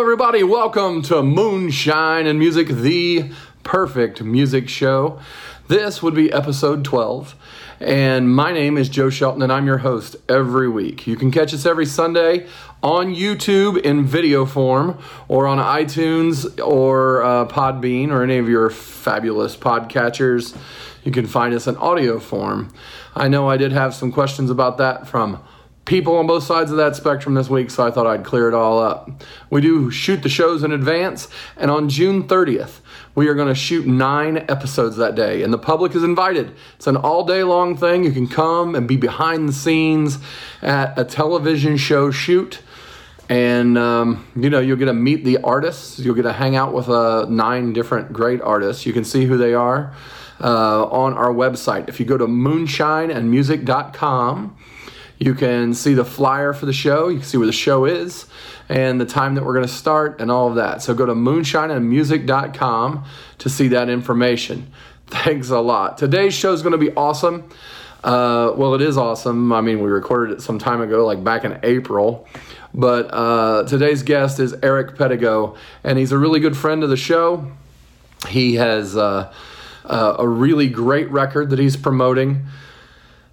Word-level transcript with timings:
everybody. 0.00 0.42
Welcome 0.42 1.00
to 1.02 1.22
Moonshine 1.22 2.26
and 2.26 2.38
Music, 2.38 2.68
the 2.68 3.30
perfect 3.62 4.22
music 4.22 4.68
show. 4.68 5.18
This 5.68 6.02
would 6.02 6.14
be 6.14 6.30
episode 6.30 6.84
12. 6.84 7.34
And 7.80 8.34
my 8.34 8.52
name 8.52 8.76
is 8.76 8.90
Joe 8.90 9.08
Shelton, 9.08 9.40
and 9.40 9.50
I'm 9.50 9.66
your 9.66 9.78
host 9.78 10.16
every 10.28 10.68
week. 10.68 11.06
You 11.06 11.16
can 11.16 11.30
catch 11.30 11.54
us 11.54 11.64
every 11.64 11.86
Sunday 11.86 12.46
on 12.82 13.14
YouTube 13.14 13.80
in 13.80 14.04
video 14.04 14.44
form, 14.44 14.98
or 15.28 15.46
on 15.46 15.56
iTunes, 15.56 16.62
or 16.62 17.22
uh, 17.22 17.46
Podbean, 17.46 18.10
or 18.10 18.22
any 18.22 18.36
of 18.36 18.50
your 18.50 18.68
fabulous 18.68 19.56
podcatchers. 19.56 20.54
You 21.04 21.12
can 21.12 21.26
find 21.26 21.54
us 21.54 21.66
in 21.66 21.76
audio 21.76 22.18
form. 22.18 22.70
I 23.14 23.28
know 23.28 23.48
I 23.48 23.56
did 23.56 23.72
have 23.72 23.94
some 23.94 24.12
questions 24.12 24.50
about 24.50 24.76
that 24.76 25.08
from 25.08 25.42
people 25.86 26.16
on 26.16 26.26
both 26.26 26.42
sides 26.42 26.70
of 26.70 26.76
that 26.76 26.96
spectrum 26.96 27.34
this 27.34 27.48
week, 27.48 27.70
so 27.70 27.86
I 27.86 27.90
thought 27.90 28.06
I'd 28.06 28.24
clear 28.24 28.48
it 28.48 28.54
all 28.54 28.78
up. 28.78 29.10
We 29.48 29.62
do 29.62 29.90
shoot 29.90 30.22
the 30.22 30.28
shows 30.28 30.62
in 30.62 30.72
advance, 30.72 31.28
and 31.56 31.70
on 31.70 31.88
June 31.88 32.28
30th, 32.28 32.80
we 33.14 33.28
are 33.28 33.34
going 33.34 33.48
to 33.48 33.54
shoot 33.54 33.86
nine 33.86 34.44
episodes 34.48 34.96
that 34.96 35.14
day, 35.14 35.42
and 35.42 35.52
the 35.52 35.58
public 35.58 35.94
is 35.94 36.04
invited. 36.04 36.54
It's 36.74 36.86
an 36.86 36.96
all 36.96 37.24
day 37.24 37.42
long 37.44 37.76
thing. 37.76 38.04
You 38.04 38.12
can 38.12 38.28
come 38.28 38.74
and 38.74 38.86
be 38.86 38.96
behind 38.96 39.48
the 39.48 39.54
scenes 39.54 40.18
at 40.60 40.98
a 40.98 41.04
television 41.04 41.78
show 41.78 42.10
shoot. 42.10 42.60
And 43.28 43.76
um, 43.76 44.24
you 44.36 44.50
know 44.50 44.60
you'll 44.60 44.76
get 44.76 44.84
to 44.84 44.94
meet 44.94 45.24
the 45.24 45.38
artists. 45.38 45.98
You'll 45.98 46.14
get 46.14 46.22
to 46.22 46.32
hang 46.32 46.54
out 46.54 46.72
with 46.72 46.88
uh, 46.88 47.26
nine 47.28 47.72
different 47.72 48.12
great 48.12 48.40
artists. 48.40 48.86
You 48.86 48.92
can 48.92 49.02
see 49.02 49.24
who 49.24 49.36
they 49.36 49.52
are 49.52 49.92
uh, 50.40 50.84
on 50.84 51.14
our 51.14 51.32
website. 51.32 51.88
If 51.88 51.98
you 51.98 52.06
go 52.06 52.16
to 52.16 52.26
moonshineandmusic.com, 52.26 54.56
you 55.18 55.34
can 55.34 55.74
see 55.74 55.94
the 55.94 56.04
flyer 56.04 56.52
for 56.52 56.66
the 56.66 56.72
show. 56.72 57.08
You 57.08 57.18
can 57.18 57.26
see 57.26 57.38
where 57.38 57.46
the 57.46 57.52
show 57.52 57.84
is 57.84 58.26
and 58.68 59.00
the 59.00 59.06
time 59.06 59.34
that 59.36 59.44
we're 59.44 59.54
going 59.54 59.66
to 59.66 59.72
start 59.72 60.20
and 60.20 60.30
all 60.30 60.48
of 60.48 60.56
that. 60.56 60.82
So 60.82 60.94
go 60.94 61.06
to 61.06 61.14
moonshineandmusic.com 61.14 63.04
to 63.38 63.48
see 63.48 63.68
that 63.68 63.88
information. 63.88 64.70
Thanks 65.06 65.50
a 65.50 65.60
lot. 65.60 65.98
Today's 65.98 66.34
show 66.34 66.52
is 66.52 66.62
going 66.62 66.72
to 66.72 66.78
be 66.78 66.92
awesome. 66.92 67.48
Uh, 68.02 68.52
well, 68.56 68.74
it 68.74 68.82
is 68.82 68.96
awesome. 68.96 69.52
I 69.52 69.60
mean, 69.60 69.80
we 69.80 69.88
recorded 69.88 70.38
it 70.38 70.42
some 70.42 70.58
time 70.58 70.80
ago, 70.80 71.04
like 71.06 71.24
back 71.24 71.44
in 71.44 71.58
April. 71.62 72.26
But 72.74 73.08
uh, 73.12 73.64
today's 73.64 74.02
guest 74.02 74.38
is 74.38 74.54
Eric 74.62 74.96
Pedigo, 74.96 75.56
and 75.82 75.98
he's 75.98 76.12
a 76.12 76.18
really 76.18 76.40
good 76.40 76.56
friend 76.56 76.82
of 76.84 76.90
the 76.90 76.96
show. 76.96 77.50
He 78.28 78.56
has 78.56 78.96
uh, 78.96 79.32
uh 79.84 80.16
a 80.18 80.28
really 80.28 80.68
great 80.68 81.10
record 81.10 81.50
that 81.50 81.58
he's 81.58 81.76
promoting. 81.76 82.46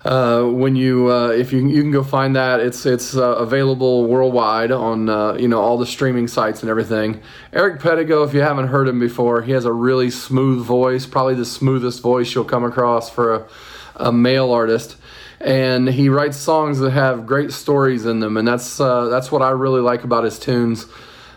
Uh, 0.05 0.43
when 0.43 0.75
you 0.75 1.09
uh, 1.09 1.29
if 1.29 1.53
you 1.53 1.65
you 1.65 1.81
can 1.81 1.91
go 1.91 2.03
find 2.03 2.35
that 2.35 2.59
it's 2.59 2.85
it's 2.85 3.15
uh, 3.15 3.35
available 3.37 4.05
worldwide 4.05 4.69
on 4.69 5.07
uh, 5.07 5.33
you 5.35 5.47
know 5.47 5.61
all 5.61 5.77
the 5.77 5.85
streaming 5.85 6.27
sites 6.27 6.61
and 6.61 6.69
everything. 6.69 7.21
Eric 7.53 7.79
Pedigo, 7.79 8.27
if 8.27 8.33
you 8.33 8.41
haven't 8.41 8.67
heard 8.67 8.87
him 8.87 8.99
before, 8.99 9.41
he 9.43 9.53
has 9.53 9.63
a 9.63 9.71
really 9.71 10.09
smooth 10.09 10.65
voice, 10.65 11.05
probably 11.05 11.35
the 11.35 11.45
smoothest 11.45 12.01
voice 12.01 12.35
you'll 12.35 12.43
come 12.43 12.65
across 12.65 13.09
for 13.09 13.33
a, 13.33 13.47
a 13.95 14.11
male 14.11 14.51
artist. 14.51 14.97
And 15.39 15.87
he 15.87 16.09
writes 16.09 16.35
songs 16.35 16.79
that 16.79 16.91
have 16.91 17.25
great 17.25 17.53
stories 17.53 18.05
in 18.05 18.19
them, 18.19 18.35
and 18.35 18.45
that's 18.45 18.81
uh, 18.81 19.05
that's 19.05 19.31
what 19.31 19.41
I 19.41 19.51
really 19.51 19.81
like 19.81 20.03
about 20.03 20.25
his 20.25 20.37
tunes. 20.37 20.85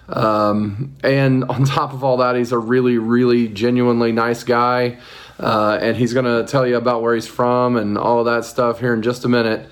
Um, 0.08 0.96
and 1.02 1.44
on 1.44 1.64
top 1.66 1.92
of 1.92 2.04
all 2.04 2.18
that, 2.18 2.36
he's 2.36 2.52
a 2.52 2.58
really, 2.58 2.98
really 2.98 3.48
genuinely 3.48 4.12
nice 4.12 4.44
guy. 4.44 4.98
Uh, 5.38 5.78
and 5.80 5.96
he's 5.96 6.14
going 6.14 6.24
to 6.24 6.50
tell 6.50 6.66
you 6.66 6.76
about 6.76 7.02
where 7.02 7.14
he's 7.14 7.26
from 7.26 7.76
and 7.76 7.98
all 7.98 8.24
that 8.24 8.44
stuff 8.44 8.80
here 8.80 8.94
in 8.94 9.02
just 9.02 9.24
a 9.24 9.28
minute. 9.28 9.68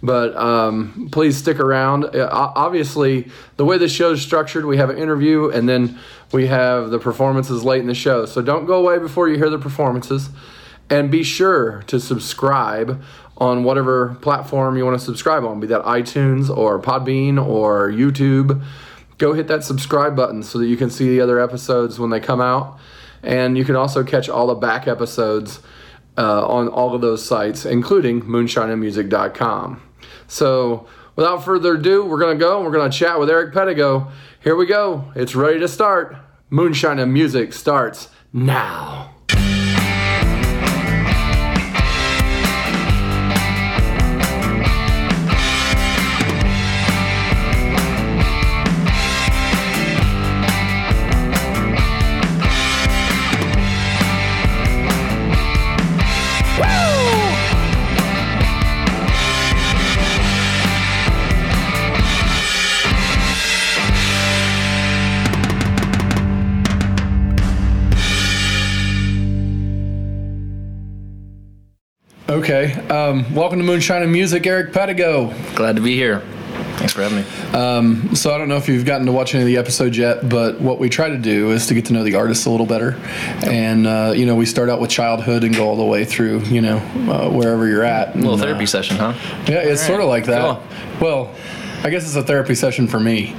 But 0.00 0.36
um, 0.36 1.08
please 1.10 1.36
stick 1.36 1.58
around. 1.58 2.04
Uh, 2.04 2.28
obviously, 2.30 3.28
the 3.56 3.64
way 3.64 3.78
the 3.78 3.88
show 3.88 4.12
is 4.12 4.22
structured, 4.22 4.64
we 4.64 4.76
have 4.76 4.90
an 4.90 4.98
interview 4.98 5.48
and 5.48 5.68
then 5.68 5.98
we 6.30 6.46
have 6.46 6.90
the 6.90 7.00
performances 7.00 7.64
late 7.64 7.80
in 7.80 7.88
the 7.88 7.94
show. 7.94 8.26
So 8.26 8.40
don't 8.40 8.66
go 8.66 8.74
away 8.74 8.98
before 8.98 9.28
you 9.28 9.36
hear 9.36 9.50
the 9.50 9.58
performances. 9.58 10.30
And 10.90 11.10
be 11.10 11.22
sure 11.22 11.82
to 11.88 12.00
subscribe 12.00 13.02
on 13.36 13.64
whatever 13.64 14.16
platform 14.20 14.76
you 14.76 14.84
want 14.84 14.98
to 14.98 15.04
subscribe 15.04 15.44
on, 15.44 15.60
be 15.60 15.66
that 15.66 15.82
iTunes 15.82 16.54
or 16.54 16.80
Podbean 16.80 17.44
or 17.44 17.90
YouTube. 17.90 18.62
Go 19.18 19.32
hit 19.32 19.48
that 19.48 19.64
subscribe 19.64 20.16
button 20.16 20.42
so 20.42 20.58
that 20.58 20.66
you 20.66 20.76
can 20.76 20.90
see 20.90 21.08
the 21.08 21.20
other 21.20 21.40
episodes 21.40 21.98
when 21.98 22.10
they 22.10 22.20
come 22.20 22.40
out. 22.40 22.78
And 23.22 23.58
you 23.58 23.64
can 23.64 23.76
also 23.76 24.04
catch 24.04 24.28
all 24.28 24.46
the 24.46 24.54
back 24.54 24.86
episodes 24.86 25.60
uh, 26.16 26.46
on 26.46 26.68
all 26.68 26.94
of 26.94 27.00
those 27.00 27.24
sites, 27.24 27.64
including 27.64 28.22
moonshineandmusic.com. 28.22 29.82
So, 30.28 30.86
without 31.16 31.44
further 31.44 31.74
ado, 31.74 32.04
we're 32.04 32.18
going 32.18 32.38
to 32.38 32.40
go 32.40 32.56
and 32.56 32.64
we're 32.64 32.72
going 32.72 32.90
to 32.90 32.96
chat 32.96 33.18
with 33.18 33.28
Eric 33.28 33.52
Pedigo. 33.52 34.10
Here 34.40 34.54
we 34.54 34.66
go. 34.66 35.12
It's 35.16 35.34
ready 35.34 35.58
to 35.60 35.68
start. 35.68 36.16
Moonshine 36.50 36.98
and 36.98 37.12
Music 37.12 37.52
starts 37.52 38.08
now. 38.32 39.17
Um, 72.98 73.32
welcome 73.32 73.60
to 73.60 73.64
Moonshine 73.64 74.02
and 74.02 74.10
Music, 74.10 74.44
Eric 74.44 74.72
Pedigo. 74.72 75.32
Glad 75.54 75.76
to 75.76 75.82
be 75.82 75.94
here. 75.94 76.18
Thanks 76.78 76.92
for 76.92 77.02
having 77.02 77.18
me. 77.18 77.56
Um, 77.56 78.16
so 78.16 78.34
I 78.34 78.38
don't 78.38 78.48
know 78.48 78.56
if 78.56 78.68
you've 78.68 78.84
gotten 78.84 79.06
to 79.06 79.12
watch 79.12 79.36
any 79.36 79.42
of 79.42 79.46
the 79.46 79.56
episodes 79.56 79.96
yet, 79.96 80.28
but 80.28 80.60
what 80.60 80.80
we 80.80 80.88
try 80.88 81.08
to 81.08 81.16
do 81.16 81.52
is 81.52 81.68
to 81.68 81.74
get 81.74 81.86
to 81.86 81.92
know 81.92 82.02
the 82.02 82.16
artists 82.16 82.46
a 82.46 82.50
little 82.50 82.66
better, 82.66 82.96
and 83.46 83.86
uh, 83.86 84.14
you 84.16 84.26
know 84.26 84.34
we 84.34 84.46
start 84.46 84.68
out 84.68 84.80
with 84.80 84.90
childhood 84.90 85.44
and 85.44 85.54
go 85.54 85.68
all 85.68 85.76
the 85.76 85.84
way 85.84 86.04
through 86.04 86.40
you 86.40 86.60
know 86.60 86.78
uh, 87.08 87.30
wherever 87.30 87.68
you're 87.68 87.84
at. 87.84 88.16
A 88.16 88.18
little 88.18 88.36
therapy 88.36 88.64
uh, 88.64 88.66
session, 88.66 88.96
huh? 88.96 89.14
Yeah, 89.46 89.60
it's 89.60 89.86
sort 89.86 90.00
of 90.00 90.08
like 90.08 90.24
that. 90.26 90.40
Cool. 90.40 91.00
Well, 91.00 91.34
I 91.84 91.90
guess 91.90 92.02
it's 92.02 92.16
a 92.16 92.24
therapy 92.24 92.56
session 92.56 92.88
for 92.88 92.98
me. 92.98 93.36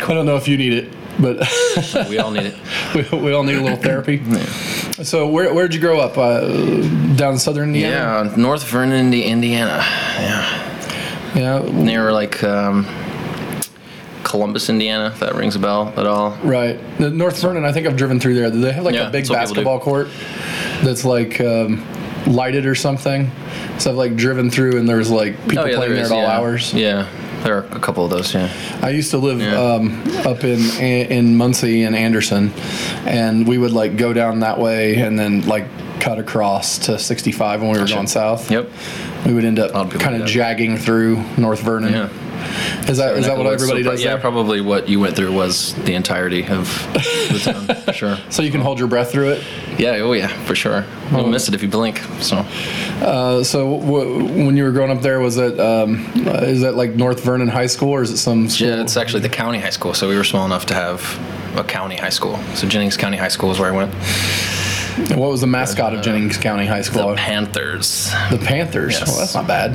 Cool. 0.00 0.10
I 0.10 0.14
don't 0.14 0.26
know 0.26 0.36
if 0.36 0.46
you 0.46 0.58
need 0.58 0.74
it 0.74 0.92
but 1.20 2.08
we 2.08 2.18
all 2.18 2.30
need 2.30 2.46
it. 2.46 3.12
we, 3.12 3.18
we, 3.24 3.32
all 3.32 3.42
need 3.42 3.56
a 3.56 3.62
little 3.62 3.78
therapy. 3.78 4.22
Yeah. 4.30 4.89
So 5.02 5.28
where 5.28 5.52
where'd 5.54 5.74
you 5.74 5.80
grow 5.80 6.00
up? 6.00 6.18
Uh, 6.18 6.46
down 7.16 7.34
in 7.34 7.38
southern 7.38 7.68
Indiana. 7.68 8.28
Yeah, 8.28 8.36
North 8.36 8.64
Vernon, 8.68 9.12
Indiana. 9.12 9.78
Yeah. 10.18 11.32
Yeah. 11.34 11.70
Near 11.72 12.12
like 12.12 12.42
um, 12.44 12.86
Columbus, 14.24 14.68
Indiana. 14.68 15.06
If 15.06 15.20
that 15.20 15.34
rings 15.34 15.56
a 15.56 15.58
bell 15.58 15.92
at 15.96 16.06
all. 16.06 16.36
Right. 16.42 16.78
The 16.98 17.10
North 17.10 17.40
Vernon. 17.40 17.64
I 17.64 17.72
think 17.72 17.86
I've 17.86 17.96
driven 17.96 18.20
through 18.20 18.34
there. 18.34 18.50
They 18.50 18.72
have 18.72 18.84
like 18.84 18.94
yeah, 18.94 19.08
a 19.08 19.10
big 19.10 19.28
basketball 19.28 19.80
court 19.80 20.08
that's 20.82 21.04
like. 21.04 21.40
Um, 21.40 21.86
lighted 22.26 22.66
or 22.66 22.74
something. 22.74 23.30
So 23.78 23.90
I've 23.90 23.96
like 23.96 24.16
driven 24.16 24.50
through 24.50 24.78
and 24.78 24.88
there's 24.88 25.10
like 25.10 25.36
people 25.48 25.60
oh, 25.60 25.66
yeah, 25.66 25.76
playing 25.76 25.94
there, 25.94 26.06
there 26.06 26.18
at 26.18 26.24
all 26.24 26.26
hours. 26.26 26.72
Yeah. 26.74 27.08
There 27.42 27.56
are 27.56 27.66
a 27.70 27.80
couple 27.80 28.04
of 28.04 28.10
those, 28.10 28.34
yeah. 28.34 28.52
I 28.82 28.90
used 28.90 29.10
to 29.12 29.18
live 29.18 29.40
yeah. 29.40 29.60
um, 29.60 30.02
up 30.26 30.44
in 30.44 30.60
in 30.80 31.36
Muncie 31.36 31.84
and 31.84 31.96
Anderson, 31.96 32.52
and 33.06 33.46
we 33.46 33.58
would 33.58 33.72
like 33.72 33.96
go 33.96 34.12
down 34.12 34.40
that 34.40 34.58
way 34.58 34.96
and 34.96 35.18
then 35.18 35.46
like 35.46 35.66
cut 36.00 36.18
across 36.18 36.78
to 36.78 36.98
65 36.98 37.60
when 37.60 37.70
we 37.70 37.78
were 37.78 37.86
going 37.86 38.06
south. 38.06 38.50
Yep. 38.50 38.68
We 39.26 39.34
would 39.34 39.44
end 39.44 39.58
up 39.58 39.90
kind 39.92 40.20
of 40.20 40.26
jagging 40.26 40.78
through 40.78 41.22
North 41.36 41.60
Vernon. 41.60 41.92
Yeah. 41.92 42.08
Is 42.88 42.96
that 42.98 43.16
is 43.16 43.26
that 43.26 43.36
what 43.36 43.46
everybody 43.46 43.82
so, 43.82 43.90
does? 43.90 44.02
Yeah, 44.02 44.12
there? 44.12 44.20
probably 44.20 44.60
what 44.60 44.88
you 44.88 45.00
went 45.00 45.16
through 45.16 45.32
was 45.32 45.74
the 45.74 45.94
entirety 45.94 46.46
of 46.46 46.66
the 46.92 47.40
town, 47.42 47.66
for 47.84 47.92
sure. 47.92 48.18
So 48.30 48.42
you 48.42 48.50
can 48.50 48.60
hold 48.60 48.78
your 48.78 48.88
breath 48.88 49.12
through 49.12 49.30
it. 49.30 49.44
Yeah, 49.78 49.96
oh 49.96 50.12
yeah, 50.12 50.28
for 50.44 50.54
sure. 50.54 50.84
You'll 51.10 51.28
miss 51.28 51.48
it 51.48 51.54
if 51.54 51.62
you 51.62 51.68
blink. 51.68 51.98
So, 52.20 52.36
uh, 52.36 53.42
so 53.44 53.80
w- 53.80 54.46
when 54.46 54.56
you 54.56 54.64
were 54.64 54.72
growing 54.72 54.90
up 54.90 55.02
there, 55.02 55.20
was 55.20 55.36
it 55.36 55.58
um, 55.58 56.06
uh, 56.26 56.42
is 56.42 56.60
that 56.60 56.74
like 56.74 56.94
North 56.94 57.22
Vernon 57.22 57.48
High 57.48 57.66
School 57.66 57.90
or 57.90 58.02
is 58.02 58.10
it 58.10 58.18
some? 58.18 58.48
School? 58.48 58.68
Yeah, 58.68 58.82
it's 58.82 58.96
actually 58.96 59.20
the 59.20 59.28
county 59.28 59.58
high 59.58 59.70
school. 59.70 59.94
So 59.94 60.08
we 60.08 60.16
were 60.16 60.24
small 60.24 60.46
enough 60.46 60.66
to 60.66 60.74
have 60.74 61.02
a 61.56 61.64
county 61.64 61.96
high 61.96 62.10
school. 62.10 62.36
So 62.54 62.68
Jennings 62.68 62.96
County 62.96 63.16
High 63.16 63.28
School 63.28 63.50
is 63.50 63.58
where 63.58 63.72
I 63.72 63.76
went. 63.76 63.94
And 65.10 65.18
what 65.20 65.30
was 65.30 65.40
the 65.40 65.46
mascot 65.46 65.94
uh, 65.94 65.98
of 65.98 66.02
Jennings 66.04 66.36
County 66.36 66.66
High 66.66 66.82
School? 66.82 67.08
The 67.08 67.16
Panthers. 67.16 68.10
The 68.30 68.38
Panthers. 68.38 68.98
Yes. 68.98 69.08
Well, 69.08 69.18
that's 69.18 69.34
not 69.34 69.46
bad. 69.46 69.72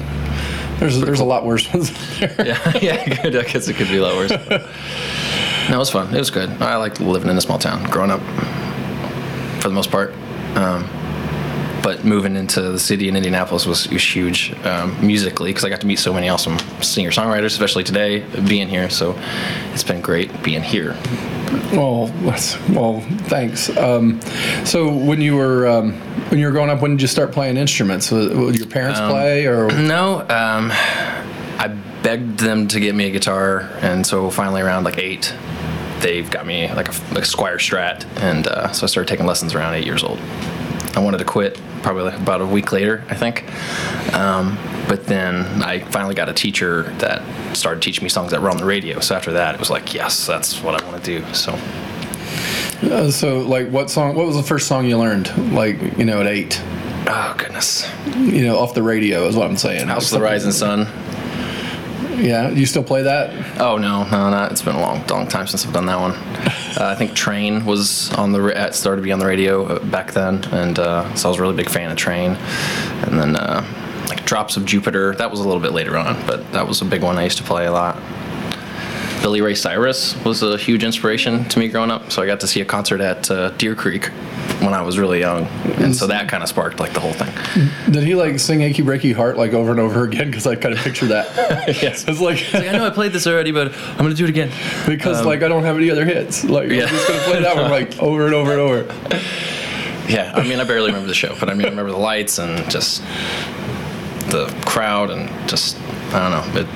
There's 0.80 1.00
there's 1.00 1.20
a 1.20 1.26
lot 1.26 1.46
worse 1.46 1.72
ones 1.74 1.92
yeah, 2.22 2.78
yeah, 2.82 3.22
good. 3.22 3.36
I 3.36 3.44
guess 3.44 3.68
it 3.68 3.76
could 3.76 3.88
be 3.88 3.98
a 3.98 4.04
lot 4.04 4.16
worse. 4.16 4.32
no, 5.70 5.76
it 5.76 5.78
was 5.78 5.90
fun. 5.90 6.14
It 6.14 6.20
was 6.20 6.30
good. 6.30 6.50
I 6.62 6.76
liked 6.78 7.00
living 7.00 7.30
in 7.30 7.38
a 7.38 7.42
small 7.42 7.60
town, 7.60 7.90
growing 7.90 8.12
up. 8.12 8.22
For 9.62 9.70
the 9.70 9.76
most 9.76 9.90
part, 9.90 10.14
um, 10.56 10.88
but 11.82 12.06
moving 12.06 12.36
into 12.36 12.62
the 12.62 12.80
city 12.80 13.08
in 13.08 13.16
Indianapolis 13.16 13.66
was, 13.66 13.88
was 13.90 14.04
huge 14.04 14.54
um, 14.64 14.96
musically 15.06 15.50
because 15.50 15.64
I 15.64 15.70
got 15.70 15.82
to 15.82 15.88
meet 15.88 15.98
so 15.98 16.14
many 16.14 16.30
awesome 16.30 16.60
singer 16.82 17.10
songwriters, 17.10 17.48
especially 17.48 17.84
today 17.84 18.20
being 18.48 18.68
here. 18.68 18.90
So 18.92 19.20
it's 19.74 19.84
been 19.84 20.02
great 20.02 20.44
being 20.44 20.62
here. 20.62 20.96
Well, 21.74 22.08
that's- 22.24 22.58
well, 22.70 23.02
thanks. 23.28 23.76
Um, 23.78 24.20
so 24.66 24.90
when 24.94 25.22
you 25.22 25.36
were 25.36 25.68
um, 25.68 25.94
when 26.30 26.40
you 26.40 26.46
were 26.48 26.52
growing 26.52 26.70
up, 26.70 26.82
when 26.82 26.92
did 26.92 27.02
you 27.02 27.08
start 27.08 27.32
playing 27.32 27.58
instruments? 27.58 28.12
Was- 28.12 28.30
Would 28.34 28.56
your 28.58 28.68
parents 28.68 29.00
Um, 29.00 29.10
play, 29.12 29.46
or 29.46 29.68
No, 29.72 30.22
um, 30.22 30.72
I 31.58 31.68
begged 32.04 32.40
them 32.40 32.68
to 32.70 32.80
get 32.80 32.96
me 32.96 33.06
a 33.08 33.12
guitar, 33.12 33.70
and 33.82 34.06
so 34.06 34.30
finally 34.30 34.62
around 34.62 34.84
like 34.84 34.98
eight, 34.98 35.34
they've 36.02 36.30
got 36.30 36.46
me 36.46 36.68
like 36.74 36.88
a, 36.88 37.14
like 37.14 37.24
a 37.24 37.28
Squier 37.28 37.56
Strat, 37.58 38.06
and 38.22 38.48
uh, 38.48 38.72
so 38.72 38.84
I 38.86 38.88
started 38.88 39.08
taking 39.10 39.26
lessons 39.26 39.54
around 39.56 39.74
eight 39.76 39.86
years 39.86 40.04
old. 40.04 40.20
I 40.96 41.00
wanted 41.00 41.18
to 41.20 41.26
quit 41.26 41.60
probably 41.86 42.04
like 42.04 42.20
about 42.20 42.42
a 42.42 42.46
week 42.46 42.72
later, 42.72 43.04
I 43.10 43.16
think, 43.16 43.46
um, 44.16 44.58
but 44.88 45.06
then 45.06 45.62
I 45.64 45.80
finally 45.80 46.16
got 46.16 46.28
a 46.30 46.34
teacher 46.34 46.84
that 46.98 47.22
started 47.56 47.82
teaching 47.84 48.04
me 48.04 48.10
songs 48.10 48.32
that 48.32 48.42
were 48.42 48.50
on 48.50 48.58
the 48.58 48.66
radio. 48.66 49.00
So 49.00 49.16
after 49.16 49.32
that, 49.34 49.54
it 49.54 49.60
was 49.60 49.70
like, 49.70 49.94
yes, 49.94 50.26
that's 50.26 50.62
what 50.64 50.82
I 50.82 50.86
want 50.90 51.04
to 51.04 51.20
do. 51.20 51.34
So 51.34 51.54
Uh, 52.84 53.10
so 53.10 53.40
like 53.40 53.70
what 53.70 53.90
song? 53.90 54.16
What 54.16 54.26
was 54.26 54.36
the 54.36 54.44
first 54.44 54.68
song 54.68 54.86
you 54.86 54.98
learned? 54.98 55.54
Like 55.54 55.80
you 55.98 56.06
know 56.06 56.20
at 56.22 56.28
eight, 56.28 56.60
oh 57.08 57.36
goodness, 57.38 57.88
you 58.18 58.44
know 58.46 58.58
off 58.58 58.74
the 58.74 58.84
radio 58.84 59.26
is 59.28 59.36
what 59.36 59.48
I'm 59.50 59.58
saying. 59.58 59.88
House 59.88 60.12
of 60.12 60.20
the 60.20 60.24
Rising 60.26 60.52
Sun. 60.52 60.88
Yeah, 62.20 62.50
you 62.50 62.66
still 62.66 62.84
play 62.84 63.04
that? 63.04 63.60
Oh 63.62 63.78
no, 63.78 64.04
no, 64.06 64.30
not. 64.30 64.52
It's 64.52 64.62
been 64.62 64.76
a 64.76 64.82
long, 64.82 65.06
long 65.08 65.28
time 65.28 65.48
since 65.48 65.66
I've 65.66 65.74
done 65.74 65.86
that 65.86 66.00
one. 66.00 66.14
Uh, 66.78 66.88
I 66.88 66.96
think 66.96 67.16
Train 67.16 67.66
was 67.66 68.12
on 68.14 68.32
the 68.32 68.72
started 68.72 69.02
to 69.02 69.04
be 69.04 69.12
on 69.12 69.20
the 69.20 69.26
radio 69.26 69.66
uh, 69.66 69.80
back 69.86 70.12
then, 70.12 70.44
and 70.46 70.78
uh, 70.78 71.14
so 71.16 71.30
I 71.30 71.32
was 71.32 71.40
a 71.40 71.42
really 71.42 71.56
big 71.56 71.70
fan 71.70 71.90
of 71.90 71.98
Train. 71.98 72.32
And 73.04 73.18
then 73.18 73.36
uh, 73.36 73.64
like 74.10 74.26
Drops 74.26 74.58
of 74.58 74.66
Jupiter, 74.66 75.16
that 75.16 75.32
was 75.32 75.40
a 75.40 75.44
little 75.44 75.62
bit 75.62 75.72
later 75.72 75.98
on, 75.98 76.26
but 76.28 76.52
that 76.52 76.68
was 76.68 76.82
a 76.82 76.86
big 76.86 77.02
one 77.02 77.18
I 77.18 77.24
used 77.24 77.38
to 77.38 77.44
play 77.44 77.66
a 77.66 77.72
lot. 77.72 78.02
Billy 79.22 79.42
Ray 79.42 79.56
Cyrus 79.56 80.16
was 80.24 80.44
a 80.44 80.58
huge 80.58 80.84
inspiration 80.84 81.46
to 81.46 81.60
me 81.60 81.68
growing 81.68 81.92
up, 81.92 82.12
so 82.12 82.22
I 82.22 82.26
got 82.26 82.42
to 82.42 82.48
see 82.48 82.62
a 82.62 82.66
concert 82.66 83.02
at 83.02 83.32
uh, 83.32 83.50
Deer 83.52 83.74
Creek 83.74 84.12
when 84.62 84.74
I 84.74 84.82
was 84.82 84.98
really 84.98 85.20
young, 85.20 85.46
and 85.80 85.96
so 85.96 86.08
that 86.08 86.28
kind 86.30 86.42
of 86.44 86.50
sparked 86.50 86.80
like 86.80 86.94
the 86.94 87.00
whole 87.00 87.14
thing. 87.14 87.32
Did 87.92 88.04
he 88.04 88.16
like 88.16 88.40
sing 88.40 88.62
"Achy 88.62 88.84
Breaky 88.84 89.14
Heart" 89.14 89.38
like 89.38 89.54
over 89.54 89.72
and 89.72 89.80
over 89.80 90.04
again? 90.04 90.28
Because 90.28 90.48
I 90.48 90.56
kind 90.56 90.74
of 90.74 90.80
picture 90.82 91.08
that. 91.08 91.28
yes. 91.82 92.06
It's 92.08 92.20
like 92.20 92.42
Like, 92.54 92.68
I 92.68 92.72
know 92.72 92.86
I 92.86 92.90
played 92.90 93.12
this 93.12 93.28
already, 93.28 93.52
but 93.52 93.74
I'm 93.74 93.98
gonna 93.98 94.14
do 94.14 94.24
it 94.26 94.30
again. 94.30 94.52
because 94.88 95.20
um, 95.20 95.26
like 95.26 95.44
I 95.44 95.48
don't 95.48 95.64
have 95.64 95.76
any 95.78 95.90
other 95.92 96.06
hits. 96.06 96.44
Like 96.44 96.70
Yeah. 96.70 96.84
I'm 96.84 96.90
just 96.90 97.08
gonna 97.08 97.22
play 97.24 97.42
that 97.42 97.56
one 97.56 97.70
like 97.72 97.98
over 98.02 98.26
and 98.26 98.34
over 98.36 98.52
and 98.52 98.60
over. 98.62 99.20
Yeah, 100.08 100.34
I 100.36 100.44
mean, 100.44 100.60
I 100.60 100.64
barely 100.66 100.90
remember 100.90 101.08
the 101.08 101.16
show, 101.16 101.36
but 101.40 101.50
I 101.50 101.56
mean, 101.56 101.66
I 101.66 101.70
remember 101.70 101.90
the 101.92 101.98
lights 101.98 102.38
and 102.38 102.70
just 102.70 103.02
the 104.30 104.56
crowd 104.64 105.10
and 105.10 105.28
just 105.50 105.80
I 106.14 106.30
don't 106.30 106.54
know, 106.54 106.62
it, 106.62 106.68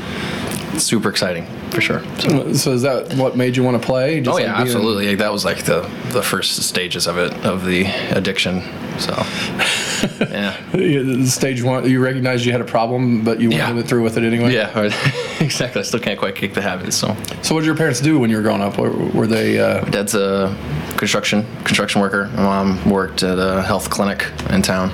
it's 0.73 0.83
super 0.83 1.09
exciting 1.11 1.45
for 1.71 1.81
sure. 1.81 2.01
So, 2.19 2.53
So 2.53 2.71
is 2.73 2.81
that 2.81 3.13
what 3.15 3.35
made 3.37 3.55
you 3.55 3.63
want 3.63 3.81
to 3.81 3.85
play? 3.85 4.21
Just 4.21 4.35
oh 4.39 4.41
yeah, 4.41 4.55
absolutely. 4.55 5.07
Like, 5.09 5.17
that 5.19 5.31
was 5.31 5.45
like 5.45 5.63
the 5.65 5.81
the 6.11 6.21
first 6.23 6.63
stages 6.63 7.07
of 7.07 7.17
it 7.17 7.33
of 7.45 7.65
the 7.65 7.85
addiction. 8.11 8.61
So 8.99 9.13
yeah, 10.29 11.23
Stage 11.25 11.63
one, 11.63 11.89
you 11.89 11.99
recognized 12.03 12.45
you 12.45 12.51
had 12.51 12.61
a 12.61 12.65
problem, 12.65 13.23
but 13.23 13.39
you 13.39 13.49
Yeah. 13.49 13.71
went 13.71 13.87
through 13.87 14.03
with 14.03 14.17
it 14.17 14.23
anyway. 14.23 14.53
yeah, 14.53 14.77
exactly. 15.39 15.79
I 15.79 15.83
still 15.83 15.99
can't 15.99 16.19
quite 16.19 16.35
kick 16.35 16.53
the 16.53 16.61
habit. 16.61 16.93
So 16.93 17.15
So 17.41 17.53
what 17.55 17.61
did 17.61 17.67
your 17.67 17.75
parents 17.77 18.01
do 18.01 18.19
when 18.19 18.29
you 18.29 18.35
were 18.37 18.41
growing 18.43 18.61
up? 18.61 18.77
Were, 18.77 18.91
were 18.91 19.27
they? 19.27 19.59
Uh, 19.59 19.81
dad's 19.85 20.15
a 20.15 20.55
construction 20.97 21.45
construction 21.63 22.01
worker. 22.01 22.25
My 22.35 22.43
mom 22.43 22.89
worked 22.89 23.23
at 23.23 23.39
a 23.39 23.61
health 23.61 23.89
clinic 23.89 24.27
in 24.49 24.61
town, 24.61 24.91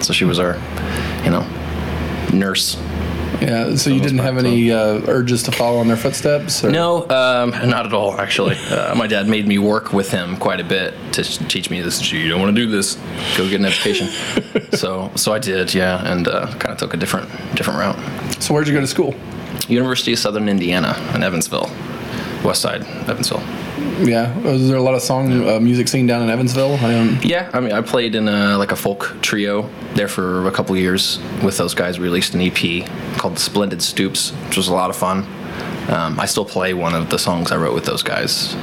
so 0.00 0.12
she 0.12 0.24
was 0.24 0.38
our, 0.38 0.54
you 1.24 1.30
know, 1.30 1.44
nurse 2.32 2.76
yeah. 3.40 3.76
So 3.76 3.90
you 3.90 4.00
didn't 4.00 4.18
have 4.18 4.38
any 4.38 4.70
uh, 4.70 5.00
urges 5.06 5.42
to 5.44 5.52
follow 5.52 5.80
in 5.80 5.88
their 5.88 5.96
footsteps? 5.96 6.64
Or? 6.64 6.70
No, 6.70 7.02
um, 7.08 7.50
not 7.50 7.86
at 7.86 7.92
all. 7.92 8.18
Actually, 8.18 8.56
uh, 8.70 8.94
my 8.94 9.06
dad 9.06 9.28
made 9.28 9.46
me 9.46 9.58
work 9.58 9.92
with 9.92 10.10
him 10.10 10.36
quite 10.36 10.60
a 10.60 10.64
bit 10.64 10.94
to 11.12 11.22
teach 11.22 11.70
me 11.70 11.80
this. 11.80 12.12
You 12.12 12.28
don't 12.28 12.40
want 12.40 12.54
to 12.54 12.60
do 12.60 12.70
this. 12.70 12.96
Go 13.36 13.48
get 13.48 13.60
an 13.60 13.66
education. 13.66 14.08
so, 14.72 15.10
so 15.14 15.32
I 15.32 15.38
did, 15.38 15.74
yeah, 15.74 16.10
and 16.10 16.28
uh, 16.28 16.46
kind 16.58 16.72
of 16.72 16.78
took 16.78 16.94
a 16.94 16.96
different 16.96 17.28
different 17.54 17.78
route. 17.78 18.42
So 18.42 18.54
where'd 18.54 18.68
you 18.68 18.74
go 18.74 18.80
to 18.80 18.86
school? 18.86 19.14
University 19.68 20.12
of 20.12 20.18
Southern 20.18 20.48
Indiana 20.48 20.96
in 21.14 21.22
Evansville, 21.22 21.70
West 22.44 22.60
Side, 22.60 22.82
Evansville. 23.08 23.42
Yeah. 23.76 24.36
Was 24.40 24.68
there 24.68 24.76
a 24.76 24.82
lot 24.82 24.94
of 24.94 25.02
song 25.02 25.48
uh, 25.48 25.58
music 25.60 25.88
scene 25.88 26.06
down 26.06 26.22
in 26.22 26.30
Evansville? 26.30 26.74
I 26.74 27.18
Yeah, 27.22 27.50
I 27.52 27.60
mean, 27.60 27.72
I 27.72 27.80
played 27.80 28.14
in 28.14 28.28
a, 28.28 28.56
like 28.56 28.72
a 28.72 28.76
folk 28.76 29.16
trio 29.20 29.68
there 29.94 30.08
for 30.08 30.46
a 30.46 30.52
couple 30.52 30.76
years 30.76 31.18
with 31.42 31.56
those 31.56 31.74
guys. 31.74 31.98
We 31.98 32.04
released 32.04 32.34
an 32.34 32.40
EP 32.40 32.86
called 33.18 33.38
Splendid 33.38 33.82
Stoops, 33.82 34.30
which 34.46 34.56
was 34.56 34.68
a 34.68 34.74
lot 34.74 34.90
of 34.90 34.96
fun. 34.96 35.26
Um, 35.88 36.18
I 36.18 36.26
still 36.26 36.44
play 36.44 36.72
one 36.72 36.94
of 36.94 37.10
the 37.10 37.18
songs 37.18 37.52
I 37.52 37.56
wrote 37.56 37.74
with 37.74 37.84
those 37.84 38.02
guys, 38.02 38.54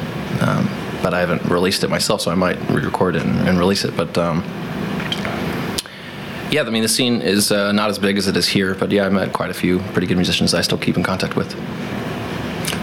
um, 0.41 0.69
but 1.03 1.13
I 1.13 1.19
haven't 1.19 1.45
released 1.45 1.83
it 1.83 1.89
myself, 1.89 2.21
so 2.21 2.31
I 2.31 2.35
might 2.35 2.57
re-record 2.69 3.15
it 3.15 3.23
and, 3.23 3.47
and 3.47 3.59
release 3.59 3.83
it. 3.85 3.95
But 3.95 4.17
um, 4.17 4.43
yeah, 6.51 6.63
I 6.63 6.69
mean, 6.69 6.81
the 6.81 6.89
scene 6.89 7.21
is 7.21 7.51
uh, 7.51 7.71
not 7.71 7.89
as 7.89 7.99
big 7.99 8.17
as 8.17 8.27
it 8.27 8.35
is 8.35 8.47
here, 8.47 8.75
but 8.75 8.91
yeah, 8.91 9.05
I 9.05 9.09
met 9.09 9.33
quite 9.33 9.49
a 9.49 9.53
few 9.53 9.79
pretty 9.93 10.07
good 10.07 10.17
musicians 10.17 10.53
I 10.53 10.61
still 10.61 10.77
keep 10.77 10.97
in 10.97 11.03
contact 11.03 11.35
with. 11.35 11.55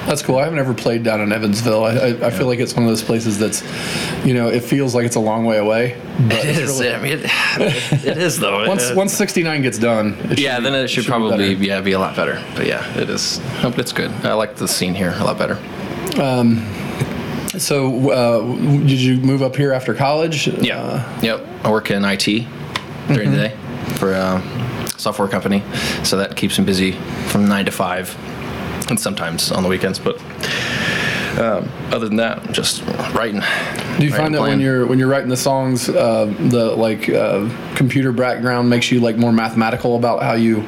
That's 0.08 0.22
cool. 0.22 0.38
I 0.38 0.44
haven't 0.44 0.58
ever 0.58 0.72
played 0.72 1.02
down 1.02 1.20
in 1.20 1.32
Evansville. 1.32 1.84
I, 1.84 1.90
I, 1.90 2.26
I 2.28 2.30
feel 2.30 2.46
like 2.46 2.58
it's 2.60 2.72
one 2.74 2.82
of 2.84 2.88
those 2.88 3.02
places 3.02 3.38
that's, 3.38 3.62
you 4.24 4.32
know, 4.32 4.48
it 4.48 4.60
feels 4.64 4.94
like 4.94 5.04
it's 5.04 5.16
a 5.16 5.20
long 5.20 5.44
way 5.44 5.58
away. 5.58 6.00
But 6.28 6.44
it's 6.46 6.58
really- 6.80 6.94
I 6.94 6.98
mean, 7.02 7.12
it, 7.12 8.04
it 8.06 8.16
is 8.16 8.38
though. 8.40 8.66
once 8.74 8.84
Uh, 8.90 8.94
once 8.96 9.12
69 9.12 9.60
gets 9.62 9.78
done, 9.78 10.16
it 10.30 10.38
Yeah, 10.40 10.58
be- 10.58 10.64
then 10.64 10.74
it 10.74 10.88
should, 10.88 11.04
be 11.04 11.08
probably 11.10 11.54
better. 11.54 11.64
yeah 11.64 11.80
be 11.82 11.92
a 11.92 11.98
lot 11.98 12.16
better. 12.16 12.42
But 12.56 12.66
yeah, 12.66 12.82
it 12.98 13.10
is. 13.10 13.38
It's 13.62 13.92
good. 13.92 14.10
I 14.24 14.32
like 14.32 14.56
the 14.56 14.66
scene 14.66 14.94
here 14.94 15.14
a 15.18 15.24
lot 15.24 15.36
better. 15.38 15.58
Um, 16.20 16.64
So, 17.58 18.10
uh, 18.10 18.40
did 18.86 19.00
you 19.00 19.16
move 19.18 19.42
up 19.42 19.56
here 19.56 19.72
after 19.72 19.92
college? 19.94 20.46
Yeah. 20.48 20.78
Uh, 20.80 21.18
yep. 21.22 21.46
I 21.64 21.70
work 21.70 21.90
in 21.90 22.04
IT 22.04 22.24
during 23.08 23.30
the 23.32 23.36
day 23.48 23.56
for 23.96 24.12
a 24.12 24.40
software 24.96 25.28
company, 25.28 25.62
so 26.04 26.16
that 26.18 26.36
keeps 26.36 26.58
me 26.58 26.64
busy 26.64 26.92
from 27.28 27.46
nine 27.48 27.64
to 27.64 27.70
five, 27.72 28.16
and 28.88 28.98
sometimes 29.08 29.50
on 29.50 29.62
the 29.62 29.68
weekends. 29.68 29.98
But 29.98 30.20
um, 31.38 31.70
other 31.92 32.08
than 32.08 32.16
that, 32.16 32.50
just 32.52 32.82
writing. 33.14 33.40
do 33.98 34.04
you 34.04 34.12
find 34.12 34.34
that 34.34 34.40
when 34.40 34.60
you're 34.60 34.86
when 34.86 34.98
you're 34.98 35.08
writing 35.08 35.28
the 35.28 35.36
songs, 35.36 35.88
uh, 35.88 36.24
the 36.48 36.74
like 36.76 37.08
uh, 37.08 37.48
computer 37.76 38.12
background 38.12 38.68
makes 38.68 38.90
you 38.90 39.00
like 39.00 39.16
more 39.16 39.32
mathematical 39.32 39.96
about 39.96 40.22
how 40.22 40.32
you 40.32 40.64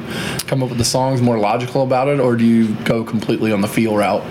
come 0.47 0.63
up 0.63 0.69
with 0.69 0.77
the 0.77 0.85
songs, 0.85 1.21
more 1.21 1.37
logical 1.37 1.83
about 1.83 2.07
it, 2.07 2.19
or 2.19 2.35
do 2.35 2.45
you 2.45 2.73
go 2.85 3.03
completely 3.03 3.51
on 3.51 3.61
the 3.61 3.67
feel 3.67 3.97
route? 3.97 4.23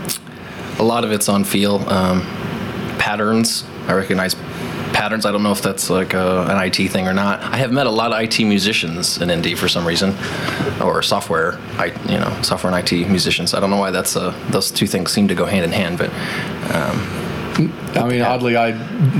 a 0.81 0.83
lot 0.83 1.05
of 1.05 1.13
it's 1.13 1.29
on 1.29 1.45
feel 1.45 1.77
um, 1.91 2.23
patterns. 2.99 3.65
I 3.87 3.93
recognize 3.93 4.35
patterns. 5.01 5.25
I 5.25 5.33
don't 5.33 5.43
know 5.43 5.53
if 5.53 5.63
that's 5.63 5.89
like 5.89 6.13
a, 6.13 6.43
an 6.51 6.63
IT 6.63 6.91
thing 6.91 7.09
or 7.09 7.15
not. 7.15 7.41
I 7.43 7.57
have 7.57 7.73
met 7.73 7.87
a 7.87 7.91
lot 7.91 8.13
of 8.13 8.21
IT 8.21 8.39
musicians 8.45 9.19
in 9.23 9.31
Indy 9.31 9.55
for 9.55 9.67
some 9.67 9.87
reason, 9.87 10.15
or 10.83 11.03
software, 11.03 11.59
I 11.79 11.87
you 12.07 12.19
know, 12.19 12.43
software 12.43 12.71
and 12.73 12.93
IT 12.93 13.09
musicians. 13.09 13.55
I 13.55 13.61
don't 13.61 13.71
know 13.71 13.79
why 13.79 13.91
that's 13.91 14.15
uh, 14.15 14.35
those 14.51 14.71
two 14.71 14.87
things 14.87 15.11
seem 15.11 15.27
to 15.29 15.35
go 15.35 15.47
hand 15.47 15.65
in 15.65 15.73
hand, 15.73 15.97
but 15.97 16.11
I 17.97 18.07
mean, 18.07 18.21
oddly, 18.21 18.57
I 18.57 18.73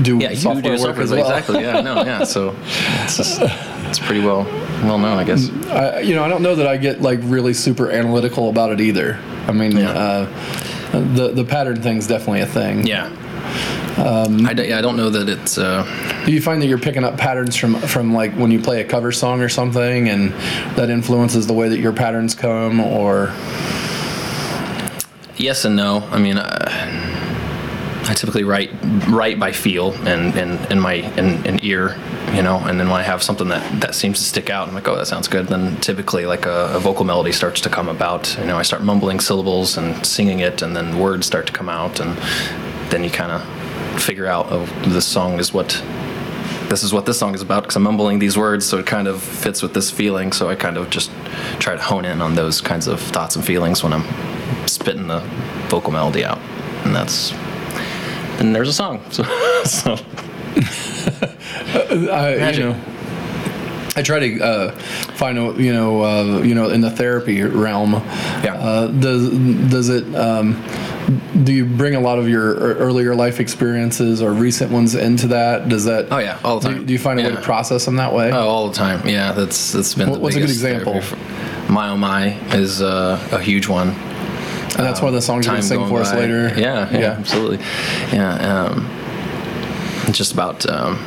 do 0.03 0.19
yeah, 0.19 0.35
software 0.35 0.61
do 0.61 0.69
work 0.69 0.79
software 0.79 1.03
as 1.03 1.11
well. 1.11 1.19
exactly. 1.21 1.61
Yeah, 1.61 1.81
no, 1.81 2.03
yeah. 2.03 2.25
So 2.25 2.55
it's 3.03 3.17
just 3.17 3.39
it's 3.41 3.99
pretty 3.99 4.21
well 4.21 4.43
well 4.83 4.99
known, 4.99 5.17
I 5.17 5.23
guess. 5.23 5.49
I, 5.67 6.01
you 6.01 6.13
know, 6.13 6.23
I 6.23 6.29
don't 6.29 6.43
know 6.43 6.55
that 6.55 6.67
I 6.67 6.77
get 6.77 7.01
like 7.01 7.19
really 7.23 7.53
super 7.53 7.89
analytical 7.89 8.49
about 8.49 8.71
it 8.71 8.81
either. 8.81 9.19
I 9.47 9.51
mean, 9.51 9.75
Yeah. 9.77 9.89
uh, 9.89 10.25
the 11.15 11.31
the 11.33 11.43
pattern 11.43 11.81
thing's 11.81 12.05
definitely 12.05 12.41
a 12.41 12.45
thing. 12.45 12.85
Yeah. 12.85 13.09
I, 13.97 14.53
don't, 14.53 14.67
yeah, 14.67 14.77
I 14.77 14.81
don't 14.81 14.97
know 14.97 15.09
that 15.09 15.29
it's. 15.29 15.57
Uh, 15.57 15.83
Do 16.25 16.31
you 16.31 16.41
find 16.41 16.61
that 16.61 16.67
you're 16.67 16.79
picking 16.79 17.03
up 17.03 17.17
patterns 17.17 17.55
from 17.55 17.75
from 17.75 18.13
like 18.13 18.33
when 18.33 18.51
you 18.51 18.59
play 18.59 18.81
a 18.81 18.85
cover 18.85 19.11
song 19.11 19.41
or 19.41 19.49
something, 19.49 20.09
and 20.09 20.31
that 20.75 20.89
influences 20.89 21.47
the 21.47 21.53
way 21.53 21.69
that 21.69 21.79
your 21.79 21.93
patterns 21.93 22.35
come, 22.35 22.79
or 22.79 23.33
Yes 25.37 25.65
and 25.65 25.75
no. 25.75 26.07
I 26.11 26.19
mean, 26.19 26.37
uh, 26.37 26.67
I 28.07 28.13
typically 28.13 28.43
write 28.43 28.69
write 29.07 29.39
by 29.39 29.51
feel 29.51 29.93
and 30.07 30.35
and 30.35 30.71
in 30.71 30.79
my 30.79 30.93
in, 30.93 31.45
in 31.45 31.63
ear, 31.63 31.97
you 32.33 32.43
know, 32.43 32.57
and 32.57 32.79
then 32.79 32.89
when 32.89 32.99
I 32.99 33.03
have 33.03 33.23
something 33.23 33.47
that 33.47 33.81
that 33.81 33.95
seems 33.95 34.19
to 34.19 34.23
stick 34.23 34.49
out, 34.49 34.67
I'm 34.67 34.75
like, 34.75 34.87
oh, 34.87 34.95
that 34.95 35.07
sounds 35.07 35.27
good. 35.27 35.47
Then 35.47 35.77
typically 35.77 36.25
like 36.25 36.45
a, 36.45 36.73
a 36.75 36.79
vocal 36.79 37.05
melody 37.05 37.31
starts 37.31 37.61
to 37.61 37.69
come 37.69 37.89
about. 37.89 38.37
You 38.37 38.45
know, 38.45 38.57
I 38.57 38.61
start 38.61 38.83
mumbling 38.83 39.19
syllables 39.19 39.77
and 39.77 40.05
singing 40.05 40.39
it, 40.39 40.61
and 40.61 40.75
then 40.75 40.99
words 40.99 41.25
start 41.25 41.47
to 41.47 41.53
come 41.53 41.69
out, 41.69 41.99
and 41.99 42.17
then 42.91 43.03
you 43.03 43.09
kind 43.09 43.31
of 43.31 43.41
figure 43.99 44.27
out, 44.27 44.47
oh, 44.49 44.65
this 44.87 45.05
song 45.05 45.39
is 45.39 45.53
what. 45.53 45.83
This 46.69 46.83
is 46.83 46.93
what 46.93 47.05
this 47.05 47.19
song 47.19 47.35
is 47.35 47.41
about 47.41 47.63
because 47.63 47.75
I'm 47.75 47.83
mumbling 47.83 48.19
these 48.19 48.37
words, 48.37 48.65
so 48.65 48.77
it 48.77 48.85
kind 48.85 49.09
of 49.09 49.21
fits 49.21 49.61
with 49.61 49.73
this 49.73 49.91
feeling. 49.91 50.31
So 50.31 50.47
I 50.47 50.55
kind 50.55 50.77
of 50.77 50.89
just 50.89 51.11
try 51.59 51.75
to 51.75 51.81
hone 51.81 52.05
in 52.05 52.21
on 52.21 52.33
those 52.33 52.61
kinds 52.61 52.87
of 52.87 53.01
thoughts 53.01 53.35
and 53.35 53.45
feelings 53.45 53.83
when 53.83 53.91
I'm 53.91 54.05
spitting 54.69 55.07
the 55.07 55.19
vocal 55.67 55.91
melody 55.91 56.23
out, 56.23 56.37
and 56.85 56.95
that's 56.95 57.33
and 58.39 58.55
there's 58.55 58.69
a 58.69 58.73
song. 58.73 59.01
So, 59.11 59.23
so 59.65 59.93
I, 62.11 62.51
you 62.51 62.59
know, 62.59 62.81
I 63.95 64.01
try 64.01 64.19
to 64.19 64.39
uh, 64.41 64.71
find 65.15 65.37
a 65.37 65.53
you 65.61 65.73
know 65.73 66.01
uh, 66.01 66.41
you 66.41 66.55
know 66.55 66.69
in 66.69 66.81
the 66.81 66.89
therapy 66.89 67.43
realm. 67.43 67.93
Yeah. 67.93 68.55
Uh, 68.55 68.87
does 68.87 69.29
does 69.69 69.89
it? 69.89 70.15
Um, 70.15 70.55
do 71.43 71.51
you 71.53 71.65
bring 71.65 71.95
a 71.95 71.99
lot 71.99 72.19
of 72.19 72.29
your 72.29 72.53
earlier 72.55 73.15
life 73.15 73.39
experiences 73.39 74.21
or 74.21 74.31
recent 74.31 74.71
ones 74.71 74.95
into 74.95 75.27
that? 75.27 75.67
Does 75.69 75.85
that? 75.85 76.07
Oh, 76.11 76.19
yeah, 76.19 76.39
all 76.43 76.59
the 76.59 76.69
Do, 76.69 76.75
time. 76.75 76.85
do 76.85 76.93
you 76.93 76.99
find 76.99 77.19
a 77.19 77.23
way 77.23 77.31
to 77.31 77.41
process 77.41 77.85
them 77.85 77.95
that 77.97 78.13
way? 78.13 78.31
Oh, 78.31 78.47
all 78.47 78.67
the 78.67 78.73
time. 78.75 79.07
Yeah, 79.07 79.31
that's 79.31 79.71
that's 79.71 79.93
been. 79.95 80.09
What- 80.09 80.15
the 80.17 80.21
what's 80.21 80.35
a 80.35 80.39
good 80.39 80.49
example? 80.49 81.01
for- 81.01 81.17
My 81.71 81.89
oh 81.89 81.97
my 81.97 82.33
is 82.55 82.81
uh, 82.81 83.19
a 83.31 83.39
huge 83.39 83.67
one. 83.67 83.89
and 83.89 84.85
that's 84.85 85.01
one 85.01 85.09
of 85.09 85.13
the 85.15 85.21
songs 85.21 85.45
you're 85.45 85.55
gonna 85.55 85.63
sing 85.63 85.87
for 85.87 86.01
us 86.01 86.13
later. 86.13 86.53
Yeah, 86.57 86.89
yeah, 86.91 86.99
Yeah. 86.99 87.05
absolutely. 87.19 87.59
Yeah, 88.13 88.65
um, 88.65 88.89
just 90.11 90.31
about 90.33 90.65
um, 90.69 90.97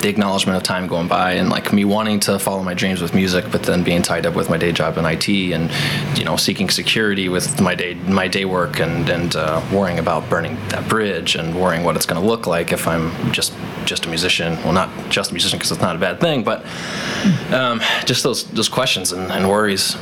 the 0.00 0.08
acknowledgement 0.08 0.56
of 0.56 0.62
time 0.62 0.86
going 0.86 1.08
by 1.08 1.32
and 1.32 1.50
like 1.50 1.72
me 1.72 1.84
wanting 1.84 2.18
to 2.20 2.38
follow 2.38 2.62
my 2.62 2.74
dreams 2.74 3.02
with 3.02 3.14
music, 3.14 3.44
but 3.52 3.62
then 3.62 3.84
being 3.84 4.02
tied 4.02 4.26
up 4.26 4.34
with 4.34 4.48
my 4.48 4.56
day 4.56 4.72
job 4.72 4.96
in 4.96 5.04
IT 5.04 5.28
and 5.28 5.70
you 6.18 6.24
know 6.24 6.36
seeking 6.36 6.70
security 6.70 7.28
with 7.28 7.60
my 7.60 7.74
day 7.74 7.94
my 7.94 8.26
day 8.26 8.44
work 8.44 8.80
and 8.80 9.08
and 9.08 9.36
uh, 9.36 9.60
worrying 9.72 9.98
about 9.98 10.28
burning 10.30 10.56
that 10.68 10.88
bridge 10.88 11.36
and 11.36 11.58
worrying 11.58 11.84
what 11.84 11.96
it's 11.96 12.06
going 12.06 12.20
to 12.20 12.26
look 12.26 12.46
like 12.46 12.72
if 12.72 12.88
I'm 12.88 13.32
just 13.32 13.52
just 13.84 14.06
a 14.06 14.08
musician. 14.08 14.54
Well, 14.62 14.72
not 14.72 14.90
just 15.10 15.30
a 15.30 15.34
musician 15.34 15.58
because 15.58 15.72
it's 15.72 15.82
not 15.82 15.96
a 15.96 15.98
bad 15.98 16.20
thing, 16.20 16.44
but 16.44 16.64
um, 17.52 17.80
just 18.06 18.22
those 18.22 18.44
those 18.44 18.68
questions 18.68 19.12
and, 19.12 19.30
and 19.30 19.48
worries 19.48 19.96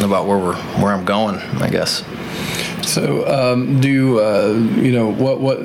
about 0.00 0.26
where 0.26 0.38
we're 0.38 0.56
where 0.80 0.92
I'm 0.92 1.04
going. 1.04 1.36
I 1.36 1.68
guess. 1.68 2.04
So, 2.86 3.26
um, 3.28 3.80
do 3.80 4.20
uh, 4.20 4.52
you 4.76 4.92
know 4.92 5.12
what 5.12 5.40
what? 5.40 5.60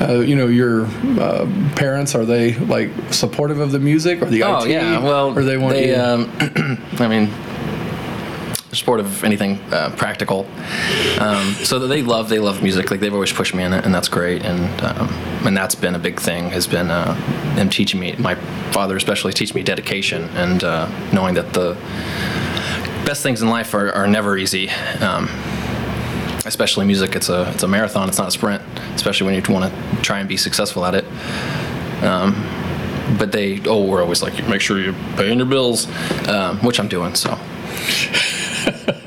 Uh, 0.00 0.20
you 0.20 0.34
know, 0.34 0.46
your 0.46 0.86
uh, 1.20 1.46
parents 1.76 2.14
are 2.14 2.24
they 2.24 2.54
like 2.58 2.90
supportive 3.10 3.60
of 3.60 3.70
the 3.70 3.78
music 3.78 4.22
or 4.22 4.26
the 4.26 4.42
Oh 4.42 4.64
IT? 4.64 4.70
yeah, 4.70 4.98
well, 5.02 5.36
or 5.36 5.42
they 5.44 5.58
want 5.58 5.78
you? 5.78 5.94
Um, 5.94 6.30
I 6.98 7.06
mean, 7.06 7.30
supportive 8.72 9.06
of 9.06 9.24
anything 9.24 9.58
uh, 9.72 9.92
practical. 9.96 10.46
Um, 11.20 11.52
so 11.54 11.78
they 11.78 12.02
love 12.02 12.28
they 12.28 12.38
love 12.38 12.62
music. 12.62 12.90
Like 12.90 13.00
they've 13.00 13.12
always 13.12 13.32
pushed 13.32 13.54
me 13.54 13.62
in 13.62 13.72
it, 13.72 13.84
and 13.84 13.94
that's 13.94 14.08
great. 14.08 14.42
And 14.44 14.80
um, 14.82 15.08
and 15.46 15.56
that's 15.56 15.74
been 15.74 15.94
a 15.94 15.98
big 15.98 16.18
thing. 16.18 16.50
Has 16.50 16.66
been 16.66 16.90
uh, 16.90 17.14
them 17.56 17.68
teaching 17.68 18.00
me. 18.00 18.14
My 18.16 18.36
father 18.72 18.96
especially 18.96 19.32
teaching 19.32 19.56
me 19.56 19.62
dedication 19.62 20.24
and 20.30 20.64
uh, 20.64 20.88
knowing 21.12 21.34
that 21.34 21.52
the 21.52 21.74
best 23.04 23.22
things 23.22 23.42
in 23.42 23.48
life 23.48 23.74
are, 23.74 23.90
are 23.92 24.06
never 24.06 24.36
easy. 24.36 24.70
Um, 25.00 25.28
especially 26.50 26.84
music, 26.86 27.16
it's 27.16 27.28
a 27.28 27.50
it's 27.54 27.62
a 27.62 27.68
marathon. 27.68 28.08
It's 28.08 28.18
not 28.18 28.28
a 28.28 28.32
sprint. 28.32 28.62
Especially 28.94 29.24
when 29.24 29.34
you 29.34 29.42
want 29.54 29.72
to 29.72 30.02
try 30.02 30.18
and 30.18 30.28
be 30.28 30.36
successful 30.36 30.84
at 30.84 30.94
it 30.94 31.04
but 33.18 33.32
they 33.32 33.60
oh 33.66 33.84
we're 33.84 34.02
always 34.02 34.22
like 34.22 34.46
make 34.48 34.60
sure 34.60 34.78
you're 34.78 34.94
paying 35.16 35.38
your 35.38 35.46
bills 35.46 35.86
um, 36.28 36.58
which 36.60 36.78
i'm 36.78 36.88
doing 36.88 37.14
so 37.14 37.36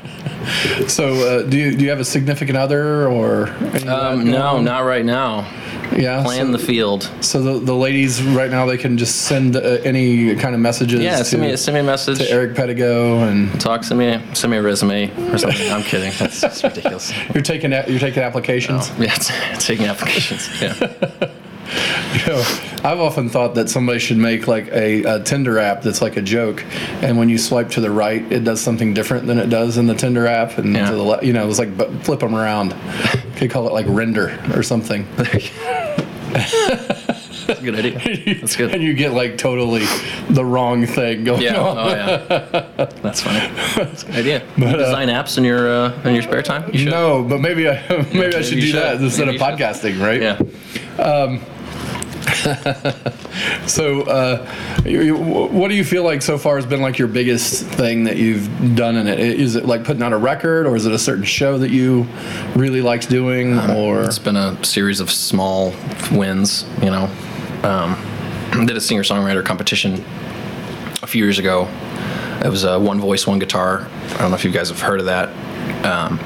So, 0.88 1.14
uh, 1.14 1.42
do 1.42 1.56
you 1.56 1.76
do 1.76 1.84
you 1.84 1.90
have 1.90 2.00
a 2.00 2.04
significant 2.04 2.58
other 2.58 3.08
or? 3.08 3.48
any 3.48 3.66
of 3.66 3.84
that 3.84 3.88
um, 3.88 4.30
no 4.30 4.56
on? 4.56 4.64
not 4.64 4.80
right 4.80 5.04
now 5.04 5.50
Yeah. 5.96 6.22
playing 6.22 6.46
so, 6.46 6.52
the 6.52 6.58
field 6.58 7.10
so 7.20 7.40
the, 7.42 7.58
the 7.64 7.74
ladies 7.74 8.22
right 8.22 8.50
now 8.50 8.66
they 8.66 8.76
can 8.76 8.98
just 8.98 9.22
send 9.22 9.56
uh, 9.56 9.60
any 9.84 10.34
kind 10.36 10.54
of 10.54 10.60
messages. 10.60 11.00
yeah 11.00 11.18
to, 11.18 11.24
send 11.24 11.42
me 11.42 11.56
send 11.56 11.74
me 11.74 11.80
a 11.80 11.84
message 11.84 12.18
to 12.18 12.30
Eric 12.30 12.54
Pedigo, 12.54 13.28
and 13.28 13.60
talk 13.60 13.84
send 13.84 13.98
me 14.00 14.20
send 14.34 14.50
me 14.50 14.56
a 14.58 14.62
resume 14.62 15.10
or 15.32 15.38
something 15.38 15.70
i'm 15.70 15.82
kidding 15.82 16.12
that's, 16.18 16.40
that's 16.40 16.62
ridiculous 16.64 17.12
you're 17.34 17.42
taking 17.42 17.70
you're 17.72 17.98
taking 17.98 18.22
applications. 18.22 18.90
yeah 18.98 19.14
it's, 19.14 19.30
taking 19.66 19.86
applications 19.86 20.48
yeah 20.60 21.30
You 22.14 22.26
know, 22.26 22.38
I've 22.84 23.00
often 23.00 23.28
thought 23.28 23.56
that 23.56 23.68
somebody 23.68 23.98
should 23.98 24.18
make 24.18 24.46
like 24.46 24.68
a, 24.68 25.02
a 25.02 25.22
Tinder 25.24 25.58
app 25.58 25.82
that's 25.82 26.00
like 26.00 26.16
a 26.16 26.22
joke, 26.22 26.62
and 27.02 27.18
when 27.18 27.28
you 27.28 27.38
swipe 27.38 27.70
to 27.70 27.80
the 27.80 27.90
right, 27.90 28.22
it 28.30 28.44
does 28.44 28.60
something 28.60 28.94
different 28.94 29.26
than 29.26 29.38
it 29.38 29.48
does 29.48 29.78
in 29.78 29.86
the 29.86 29.94
Tinder 29.94 30.26
app, 30.26 30.56
and 30.58 30.74
Yeah. 30.74 30.90
to 30.90 30.94
the 30.94 31.02
left, 31.02 31.24
you 31.24 31.32
know, 31.32 31.48
it's 31.48 31.58
like 31.58 31.74
flip 32.04 32.20
them 32.20 32.34
around. 32.36 32.72
Could 33.36 33.50
call 33.50 33.66
it 33.66 33.72
like 33.72 33.86
render 33.88 34.38
or 34.54 34.62
something, 34.62 35.06
that's 36.34 37.60
a 37.60 37.62
good 37.62 37.74
idea. 37.76 38.34
That's 38.40 38.56
good. 38.56 38.70
And 38.74 38.82
you 38.82 38.94
get 38.94 39.12
like 39.12 39.38
totally 39.38 39.84
the 40.30 40.44
wrong 40.44 40.86
thing 40.86 41.24
going 41.24 41.42
yeah. 41.42 41.60
on. 41.60 41.78
oh 41.78 41.88
yeah. 41.90 42.86
That's 43.02 43.20
funny. 43.22 43.54
That's 43.76 44.02
a 44.02 44.06
good 44.06 44.16
idea. 44.16 44.42
You 44.56 44.76
design 44.76 45.08
apps 45.08 45.38
in 45.38 45.44
your 45.44 45.68
uh, 45.68 46.02
in 46.04 46.14
your 46.14 46.22
spare 46.22 46.42
time? 46.42 46.70
You 46.74 46.86
No, 46.90 47.22
but 47.22 47.40
maybe 47.40 47.68
I 47.68 47.80
maybe 47.88 48.18
I 48.18 48.18
maybe 48.18 48.42
should 48.42 48.54
you 48.62 48.72
do 48.72 48.78
that 48.80 49.00
instead 49.00 49.26
Maybe 49.26 49.36
of 49.36 49.42
you 49.42 49.56
should. 49.56 49.58
podcasting, 49.58 50.00
right? 50.00 50.20
yeah 50.20 51.38
So, 53.66 54.02
uh, 54.02 54.52
you, 54.84 55.02
you, 55.02 55.16
what 55.16 55.68
do 55.68 55.74
you 55.74 55.84
feel 55.84 56.04
like 56.04 56.22
so 56.22 56.38
far 56.38 56.56
has 56.56 56.66
been 56.66 56.82
like 56.82 56.98
your 56.98 57.08
biggest 57.08 57.64
thing 57.64 58.04
that 58.04 58.16
you've 58.16 58.76
done 58.76 58.96
in 58.96 59.08
it? 59.08 59.18
Is 59.18 59.56
it 59.56 59.64
like 59.64 59.84
putting 59.84 60.02
out 60.02 60.12
a 60.12 60.18
record, 60.18 60.66
or 60.66 60.76
is 60.76 60.86
it 60.86 60.92
a 60.92 60.98
certain 60.98 61.24
show 61.24 61.58
that 61.58 61.70
you 61.70 62.06
really 62.54 62.82
liked 62.82 63.08
doing, 63.08 63.58
or 63.70 64.02
It's 64.02 64.18
been 64.18 64.36
a 64.36 64.62
series 64.64 65.00
of 65.00 65.10
small 65.10 65.74
wins, 66.12 66.64
you 66.82 66.90
know. 66.90 67.10
Um, 67.62 68.66
did 68.66 68.76
a 68.76 68.80
singer 68.80 69.02
songwriter 69.02 69.44
competition 69.44 69.94
a 71.02 71.06
few 71.06 71.24
years 71.24 71.38
ago. 71.38 71.66
It 72.44 72.48
was 72.48 72.64
a 72.64 72.78
one 72.78 73.00
voice, 73.00 73.26
one 73.26 73.38
guitar. 73.38 73.88
I 74.10 74.18
don't 74.18 74.30
know 74.30 74.36
if 74.36 74.44
you 74.44 74.50
guys 74.50 74.68
have 74.68 74.80
heard 74.80 75.00
of 75.00 75.06
that. 75.06 75.28
Um, 75.84 76.18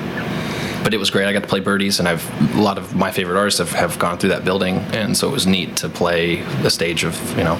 but 0.88 0.94
it 0.94 0.98
was 0.98 1.10
great. 1.10 1.26
I 1.26 1.34
got 1.34 1.42
to 1.42 1.48
play 1.48 1.60
Birdy's, 1.60 1.98
and 1.98 2.08
I've 2.08 2.56
a 2.56 2.62
lot 2.62 2.78
of 2.78 2.96
my 2.96 3.10
favorite 3.10 3.36
artists 3.36 3.58
have, 3.58 3.72
have 3.72 3.98
gone 3.98 4.16
through 4.16 4.30
that 4.30 4.42
building, 4.42 4.78
and 4.94 5.14
so 5.14 5.28
it 5.28 5.32
was 5.32 5.46
neat 5.46 5.76
to 5.76 5.88
play 5.90 6.36
the 6.62 6.70
stage 6.70 7.04
of 7.04 7.14
you 7.36 7.44
know 7.44 7.56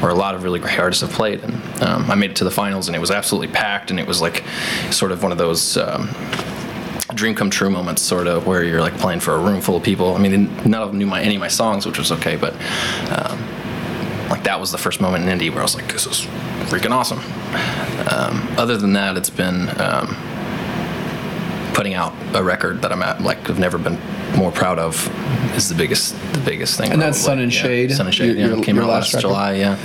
where 0.00 0.10
a 0.10 0.16
lot 0.16 0.34
of 0.34 0.42
really 0.42 0.58
great 0.58 0.76
artists 0.76 1.00
have 1.00 1.12
played. 1.12 1.44
And 1.44 1.54
um, 1.80 2.10
I 2.10 2.16
made 2.16 2.30
it 2.30 2.36
to 2.38 2.44
the 2.44 2.50
finals, 2.50 2.88
and 2.88 2.96
it 2.96 2.98
was 2.98 3.12
absolutely 3.12 3.54
packed, 3.54 3.92
and 3.92 4.00
it 4.00 4.06
was 4.08 4.20
like 4.20 4.42
sort 4.90 5.12
of 5.12 5.22
one 5.22 5.30
of 5.30 5.38
those. 5.38 5.76
Um, 5.76 6.12
dream 7.14 7.36
come 7.36 7.50
true 7.50 7.70
moments, 7.70 8.02
sort 8.02 8.26
of, 8.26 8.48
where 8.48 8.64
you're 8.64 8.80
like 8.80 8.98
playing 8.98 9.20
for 9.20 9.34
a 9.34 9.38
room 9.38 9.60
full 9.60 9.76
of 9.76 9.84
people. 9.84 10.16
I 10.16 10.18
mean, 10.18 10.52
none 10.68 10.82
of 10.82 10.88
them 10.88 10.98
knew 10.98 11.06
my, 11.06 11.22
any 11.22 11.36
of 11.36 11.40
my 11.40 11.46
songs, 11.46 11.86
which 11.86 11.98
was 11.98 12.10
okay, 12.10 12.34
but 12.34 12.52
um, 13.16 13.38
like 14.28 14.42
that 14.42 14.58
was 14.58 14.72
the 14.72 14.78
first 14.78 15.00
moment 15.00 15.22
in 15.22 15.30
Indy 15.30 15.50
where 15.50 15.60
I 15.60 15.62
was 15.62 15.76
like, 15.76 15.90
this 15.92 16.04
is 16.04 16.22
freaking 16.68 16.90
awesome. 16.90 17.20
Um, 18.10 18.58
other 18.58 18.76
than 18.76 18.92
that, 18.94 19.16
it's 19.16 19.30
been 19.30 19.68
um, 19.80 20.16
putting 21.76 21.94
out 21.94 22.12
a 22.34 22.42
record 22.42 22.80
that 22.82 22.90
I'm 22.90 23.02
at, 23.02 23.20
like, 23.20 23.48
I've 23.50 23.58
never 23.58 23.76
been 23.78 23.98
more 24.36 24.50
proud 24.50 24.78
of. 24.78 24.94
Is 25.54 25.68
the 25.68 25.74
biggest, 25.74 26.14
the 26.32 26.40
biggest 26.40 26.76
thing. 26.78 26.90
And 26.90 27.00
that's. 27.00 27.18
Sun 27.20 27.38
and 27.38 27.54
Yeah, 27.54 27.62
Shade, 27.62 27.92
Sun 27.92 28.06
and 28.06 28.14
Shade. 28.14 28.36
your- 28.36 28.48
yeah, 28.48 28.54
your- 28.54 28.64
came 28.64 28.78
out 28.78 28.88
last 28.88 29.12
record? 29.12 29.20
July. 29.28 29.52
Yeah, 29.54 29.76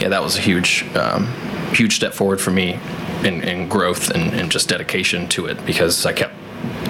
yeah, 0.00 0.08
that 0.08 0.22
was 0.22 0.36
a 0.36 0.40
huge, 0.40 0.84
um, 0.96 1.26
huge 1.72 1.94
step 1.94 2.14
forward 2.14 2.40
for 2.40 2.50
me 2.50 2.80
in, 3.22 3.42
in 3.42 3.68
growth 3.68 4.10
and, 4.10 4.32
and 4.32 4.50
just 4.50 4.68
dedication 4.68 5.28
to 5.28 5.46
it 5.46 5.64
because 5.66 6.06
I 6.06 6.12
kept 6.14 6.34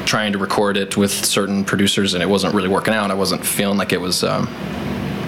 trying 0.06 0.32
to 0.32 0.38
record 0.38 0.76
it 0.76 0.96
with 0.96 1.10
certain 1.12 1.64
producers 1.64 2.14
and 2.14 2.22
it 2.22 2.26
wasn't 2.28 2.54
really 2.54 2.68
working 2.68 2.94
out. 2.94 3.10
I 3.10 3.14
wasn't 3.14 3.44
feeling 3.44 3.78
like 3.78 3.92
it 3.92 4.00
was. 4.00 4.22
Um, 4.24 4.48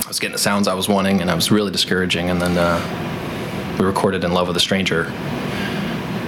I 0.04 0.08
was 0.08 0.18
getting 0.20 0.32
the 0.32 0.38
sounds 0.38 0.66
I 0.68 0.74
was 0.74 0.88
wanting, 0.88 1.20
and 1.20 1.30
I 1.30 1.34
was 1.34 1.50
really 1.50 1.70
discouraging. 1.72 2.30
And 2.30 2.40
then 2.40 2.56
uh, 2.58 3.76
we 3.78 3.84
recorded 3.84 4.22
"In 4.24 4.32
Love 4.32 4.48
with 4.48 4.56
a 4.56 4.60
Stranger" 4.60 5.04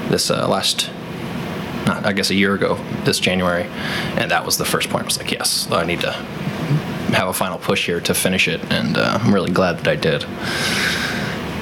this 0.09 0.31
uh, 0.31 0.47
last, 0.49 0.91
I 2.05 2.13
guess 2.13 2.31
a 2.31 2.35
year 2.35 2.55
ago, 2.55 2.77
this 3.05 3.19
January, 3.19 3.65
and 4.17 4.31
that 4.31 4.45
was 4.45 4.59
the 4.59 4.65
first 4.65 4.89
point. 4.91 5.05
I 5.05 5.07
was 5.07 5.19
like, 5.19 5.33
yes, 5.33 5.71
I 5.71 5.85
need 5.85 6.01
to 6.01 6.13
have 7.13 7.29
a 7.29 7.33
final 7.33 7.59
push 7.59 7.87
here 7.87 8.01
to 8.01 8.15
finish 8.15 8.49
it, 8.49 8.61
and 8.73 8.97
uh, 8.97 9.19
I'm 9.21 9.33
really 9.33 9.53
glad 9.53 9.79
that 9.79 9.89
I 9.89 9.97
did. 9.97 10.23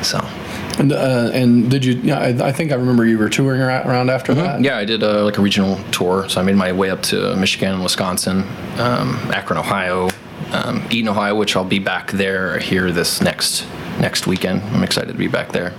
So. 0.04 0.18
and, 0.78 0.92
uh, 0.92 1.30
and 1.34 1.70
did 1.70 1.84
you? 1.84 1.94
Yeah, 1.94 2.18
I, 2.18 2.48
I 2.48 2.52
think 2.52 2.72
I 2.72 2.76
remember 2.76 3.04
you 3.04 3.18
were 3.18 3.28
touring 3.28 3.60
around 3.60 4.10
after 4.10 4.32
that. 4.34 4.56
Mm-hmm. 4.56 4.64
Yeah, 4.64 4.78
I 4.78 4.84
did 4.84 5.02
uh, 5.02 5.24
like 5.24 5.38
a 5.38 5.42
regional 5.42 5.76
tour. 5.90 6.28
So 6.28 6.40
I 6.40 6.44
made 6.44 6.56
my 6.56 6.72
way 6.72 6.90
up 6.90 7.02
to 7.04 7.36
Michigan, 7.36 7.74
and 7.74 7.82
Wisconsin, 7.82 8.44
um, 8.78 9.16
Akron, 9.32 9.58
Ohio, 9.58 10.08
um, 10.52 10.86
Eden, 10.90 11.08
Ohio, 11.08 11.34
which 11.34 11.56
I'll 11.56 11.64
be 11.64 11.78
back 11.80 12.12
there 12.12 12.58
here 12.58 12.90
this 12.92 13.20
next 13.20 13.66
next 14.00 14.26
weekend. 14.26 14.62
I'm 14.62 14.82
excited 14.82 15.12
to 15.12 15.18
be 15.18 15.28
back 15.28 15.52
there. 15.52 15.74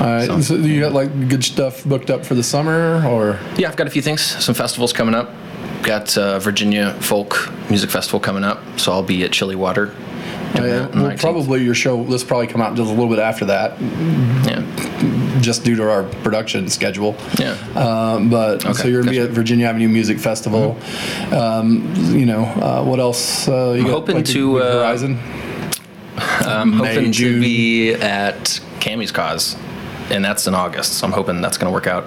All 0.00 0.06
right. 0.06 0.42
So, 0.44 0.56
you 0.56 0.80
got 0.80 0.92
like 0.92 1.28
good 1.28 1.42
stuff 1.44 1.84
booked 1.84 2.10
up 2.10 2.24
for 2.24 2.34
the 2.34 2.42
summer, 2.42 3.02
or 3.06 3.38
Yeah, 3.56 3.68
I've 3.68 3.76
got 3.76 3.86
a 3.86 3.90
few 3.90 4.02
things. 4.02 4.20
Some 4.20 4.54
festivals 4.54 4.92
coming 4.92 5.14
up. 5.14 5.30
Got 5.82 6.16
uh, 6.18 6.38
Virginia 6.38 6.92
Folk 7.00 7.50
Music 7.70 7.90
Festival 7.90 8.20
coming 8.20 8.44
up, 8.44 8.60
so 8.78 8.92
I'll 8.92 9.02
be 9.02 9.24
at 9.24 9.32
Chilly 9.32 9.54
Water. 9.54 9.94
on 10.54 10.62
the 10.62 10.90
well, 10.94 11.16
probably 11.16 11.62
your 11.62 11.74
show. 11.74 12.02
This 12.04 12.24
probably 12.24 12.46
come 12.46 12.60
out 12.60 12.76
just 12.76 12.90
a 12.90 12.92
little 12.92 13.08
bit 13.08 13.18
after 13.20 13.44
that, 13.46 13.80
Yeah, 13.80 15.40
just 15.40 15.64
due 15.64 15.76
to 15.76 15.88
our 15.90 16.04
production 16.22 16.68
schedule. 16.68 17.16
yeah. 17.38 17.52
Um, 17.74 18.28
but 18.28 18.62
so 18.74 18.88
you're 18.88 19.00
gonna 19.00 19.12
be 19.12 19.20
at 19.20 19.30
Virginia 19.30 19.66
Avenue 19.66 19.88
Music 19.88 20.18
Festival. 20.18 20.76
Um, 21.32 21.94
you 22.12 22.26
know 22.26 22.44
uh, 22.44 22.84
what 22.84 22.98
else? 22.98 23.48
Uh, 23.48 23.74
you 23.76 23.84
got, 23.84 23.90
hoping 23.92 24.16
like, 24.16 24.24
to, 24.26 24.60
uh, 24.60 24.72
Horizon. 24.78 25.18
I'm 26.18 26.72
hoping 26.72 27.04
May, 27.06 27.12
to 27.12 27.40
be 27.40 27.92
at 27.94 28.60
Cammy's 28.80 29.12
Cause 29.12 29.56
and 30.10 30.24
that's 30.24 30.46
in 30.46 30.54
August. 30.54 30.94
So 30.94 31.06
I'm 31.06 31.12
hoping 31.12 31.40
that's 31.40 31.58
going 31.58 31.70
to 31.70 31.74
work 31.74 31.86
out 31.86 32.04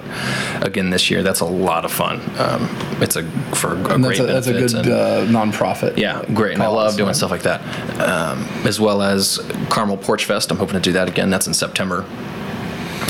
again 0.66 0.90
this 0.90 1.10
year. 1.12 1.22
That's 1.24 1.40
a 1.42 1.46
lot 1.46 1.86
of 1.86 1.92
fun. 1.92 2.22
Um, 2.40 2.68
it's 3.02 3.16
a 3.16 3.24
for 3.56 3.74
a 3.74 3.94
And 3.94 4.04
great 4.04 4.18
that's 4.18 4.20
a, 4.20 4.24
that's 4.26 4.48
a 4.48 4.54
good 4.54 4.74
and- 4.74 4.88
uh, 4.90 5.26
nonprofit. 5.26 5.98
yeah, 5.98 6.24
great. 6.34 6.54
And 6.54 6.64
I 6.64 6.68
love 6.68 6.96
doing 6.96 7.08
right? 7.08 7.16
stuff 7.16 7.32
like 7.32 7.44
that. 7.44 7.62
Um, 8.00 8.44
as 8.66 8.80
well 8.80 9.02
as 9.02 9.40
Carmel 9.70 9.98
Porch 9.98 10.26
Fest. 10.26 10.52
I'm 10.52 10.58
hoping 10.58 10.76
to 10.76 10.80
do 10.82 10.92
that 10.94 11.08
again. 11.08 11.30
That's 11.30 11.48
in 11.48 11.54
September. 11.54 12.06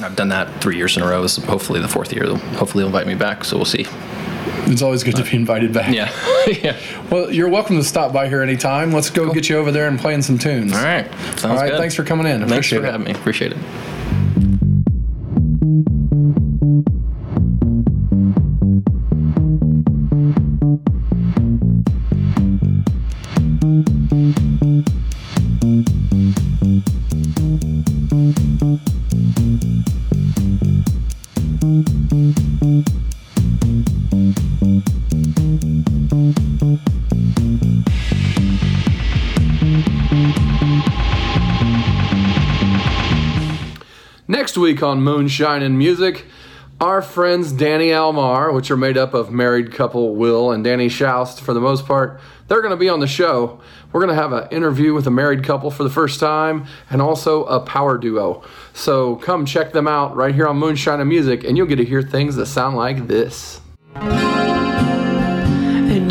I've 0.02 0.16
done 0.16 0.30
that 0.30 0.62
three 0.62 0.78
years 0.78 0.96
in 0.96 1.04
a 1.04 1.08
row. 1.08 1.22
This 1.22 1.38
is 1.38 1.44
hopefully 1.44 1.82
the 1.82 1.88
fourth 1.88 2.14
year. 2.14 2.26
Hopefully, 2.56 2.82
they'll 2.84 2.88
invite 2.88 3.08
me 3.08 3.16
back. 3.16 3.44
So 3.44 3.58
we'll 3.58 3.66
see. 3.66 3.86
It's 4.72 4.82
always 4.82 5.04
good 5.04 5.16
to 5.18 5.24
be 5.24 5.36
invited 5.36 5.74
back. 5.74 5.94
Yeah. 5.94 6.12
yeah. 6.64 6.78
Well, 7.12 7.32
you're 7.34 7.50
welcome 7.50 7.76
to 7.78 7.84
stop 7.84 8.14
by 8.14 8.30
here 8.30 8.42
anytime. 8.42 8.92
Let's 8.92 9.10
go 9.10 9.32
get 9.34 9.50
you 9.50 9.58
over 9.58 9.72
there 9.72 9.88
and 9.88 10.00
playing 10.00 10.22
some 10.22 10.38
tunes. 10.38 10.74
All 10.74 10.84
right. 10.84 11.12
Sounds 11.12 11.46
All 11.46 11.56
right. 11.56 11.72
good. 11.72 11.80
Thanks 11.80 11.96
for 11.96 12.04
coming 12.04 12.28
in. 12.28 12.40
Thanks 12.40 12.52
Appreciate 12.54 12.80
for 12.80 12.86
it. 12.86 12.92
having 12.92 13.06
me. 13.08 13.12
Appreciate 13.14 13.52
it. 13.52 13.58
Next 44.30 44.60
week 44.60 44.84
on 44.84 45.02
Moonshine 45.02 45.64
and 45.64 45.76
Music, 45.76 46.28
our 46.80 47.02
friends 47.02 47.52
Danny 47.52 47.92
Almar, 47.92 48.54
which 48.54 48.70
are 48.70 48.78
made 48.78 48.96
up 48.96 49.16
of 49.16 49.32
married 49.32 49.72
couple 49.72 50.16
Will 50.16 50.52
and 50.52 50.64
Danny 50.64 50.88
Shoust 50.88 51.42
for 51.42 51.52
the 51.52 51.60
most 51.60 51.88
part, 51.88 52.22
they're 52.48 52.62
going 52.62 52.70
to 52.70 52.78
be 52.78 52.90
on 52.90 53.00
the 53.00 53.08
show. 53.08 53.60
We're 53.92 54.02
going 54.02 54.16
to 54.16 54.22
have 54.22 54.32
an 54.32 54.48
interview 54.52 54.94
with 54.94 55.08
a 55.08 55.10
married 55.10 55.44
couple 55.44 55.72
for 55.72 55.84
the 55.84 55.90
first 55.90 56.20
time 56.20 56.68
and 56.92 57.02
also 57.02 57.46
a 57.46 57.60
power 57.60 57.98
duo. 57.98 58.44
So 58.72 59.16
come 59.16 59.48
check 59.48 59.72
them 59.72 59.88
out 59.88 60.16
right 60.16 60.36
here 60.36 60.48
on 60.48 60.58
Moonshine 60.58 61.00
and 61.00 61.10
Music, 61.10 61.44
and 61.44 61.58
you'll 61.58 61.66
get 61.66 61.78
to 61.78 61.86
hear 61.86 62.04
things 62.04 62.36
that 62.36 62.46
sound 62.46 62.78
like 62.78 63.08
this. 63.08 63.62
And 63.96 64.12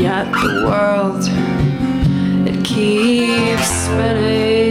yet 0.00 0.24
the 0.32 0.64
world, 0.66 1.22
it 2.48 2.64
keeps 2.64 3.68
spinning. 3.84 4.67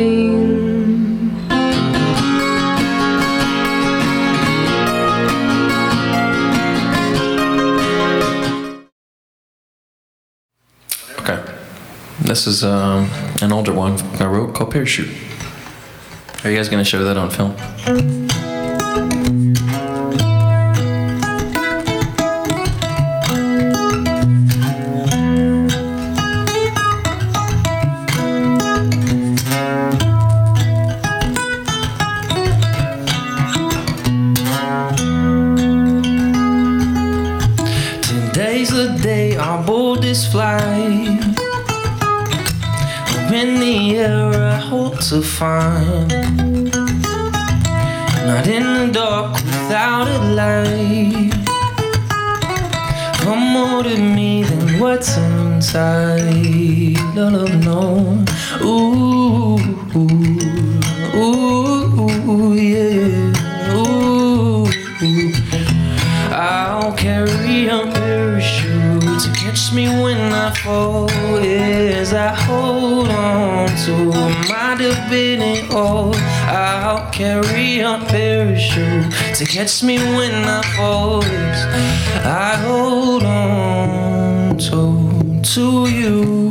This 12.27 12.45
is 12.45 12.61
um, 12.61 13.09
an 13.41 13.53
older 13.53 13.71
one 13.71 13.97
I 14.21 14.25
wrote 14.25 14.53
called 14.53 14.71
Parachute. 14.71 15.07
Are 16.43 16.51
you 16.51 16.57
guys 16.57 16.67
going 16.67 16.83
to 16.83 16.89
show 16.89 17.05
that 17.05 17.15
on 17.15 17.29
film? 17.29 17.55
Find. 45.37 46.09
Not 48.25 48.47
in 48.47 48.63
the 48.63 48.89
dark 48.91 49.33
without 49.35 50.07
a 50.07 50.19
light. 50.33 51.31
Come 53.21 53.43
more 53.53 53.83
to 53.83 53.97
me 53.97 54.43
than 54.43 54.79
what's 54.79 55.15
inside. 55.15 56.33
No, 57.13 57.29
no, 57.29 57.45
no. 57.45 58.16
Catch 79.57 79.81
me 79.81 79.97
when 79.97 80.45
I 80.45 80.61
fall. 80.75 81.23
I 81.23 82.55
hold 82.57 83.23
on 83.23 84.55
to 84.67 85.41
to 85.41 85.89
you, 85.89 86.49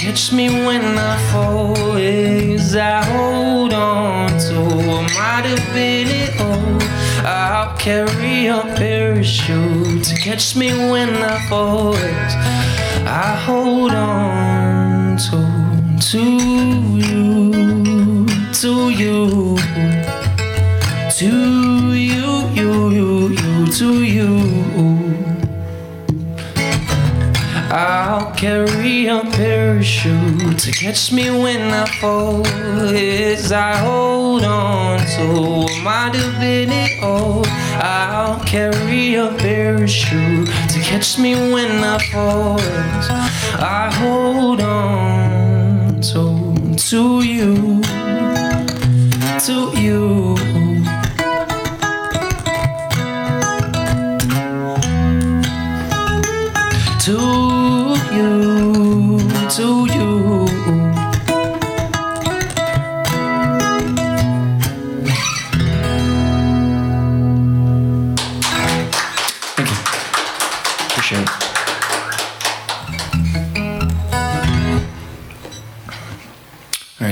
catch 0.00 0.32
me 0.32 0.48
when 0.48 0.82
I 0.96 1.16
fall 1.30 1.96
as 1.98 2.74
I 2.74 3.04
hold 3.04 3.74
on 3.74 4.30
to 4.30 4.58
my 5.14 5.42
divinity. 5.42 6.32
Oh, 6.38 7.22
I'll 7.26 7.76
carry 7.76 8.46
a 8.46 8.62
parachute 8.78 10.02
to 10.04 10.16
catch 10.16 10.56
me 10.56 10.72
when 10.90 11.10
I 11.10 11.38
fall 11.50 11.94
as 11.94 12.34
I 13.06 13.36
hold 13.44 13.92
on 13.92 15.18
to 15.18 16.00
to 16.12 16.24
you, 16.96 18.26
to 18.54 18.88
you, 18.88 19.58
to 21.18 21.92
you, 21.94 22.30
you, 22.58 22.90
you, 22.90 23.28
you, 23.28 23.66
to 23.66 24.02
you. 24.02 24.49
I'll 27.82 28.30
carry 28.34 29.06
a 29.06 29.22
parachute 29.22 30.58
to 30.58 30.70
catch 30.70 31.12
me 31.12 31.30
when 31.30 31.62
I 31.72 31.86
fall 31.98 32.46
as 32.46 33.52
I 33.52 33.74
hold 33.78 34.44
on 34.44 34.98
to 34.98 35.82
my 35.82 36.10
divinity. 36.12 36.98
Oh, 37.00 37.42
I'll 37.82 38.38
carry 38.44 39.14
a 39.14 39.28
parachute 39.38 40.48
to 40.72 40.80
catch 40.80 41.18
me 41.18 41.32
when 41.34 41.82
I 41.82 41.98
fall 42.12 42.60
as 42.60 43.08
I 43.58 43.90
hold 43.94 44.60
on 44.60 46.02
to 46.02 46.76
to 46.90 47.22
you, 47.22 47.80
to 49.46 49.72
you. 49.80 50.69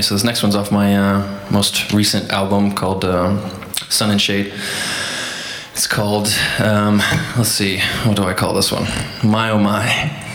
So 0.09 0.15
this 0.15 0.25
next 0.25 0.43
one's 0.43 0.57
off 0.57 0.73
my 0.73 0.97
uh, 0.97 1.51
most 1.51 1.93
recent 1.93 2.31
album 2.31 2.73
called 2.73 3.05
um 3.05 3.39
Sun 3.91 4.11
and 4.11 4.19
Shade. 4.19 4.55
It's 5.75 5.87
called, 5.87 6.29
um, 6.61 7.03
let's 7.37 7.51
see, 7.51 7.81
what 8.05 8.17
do 8.17 8.23
I 8.25 8.33
call 8.33 8.55
this 8.55 8.73
one? 8.73 8.85
My 9.23 9.51
Oh 9.51 9.59
My. 9.59 10.28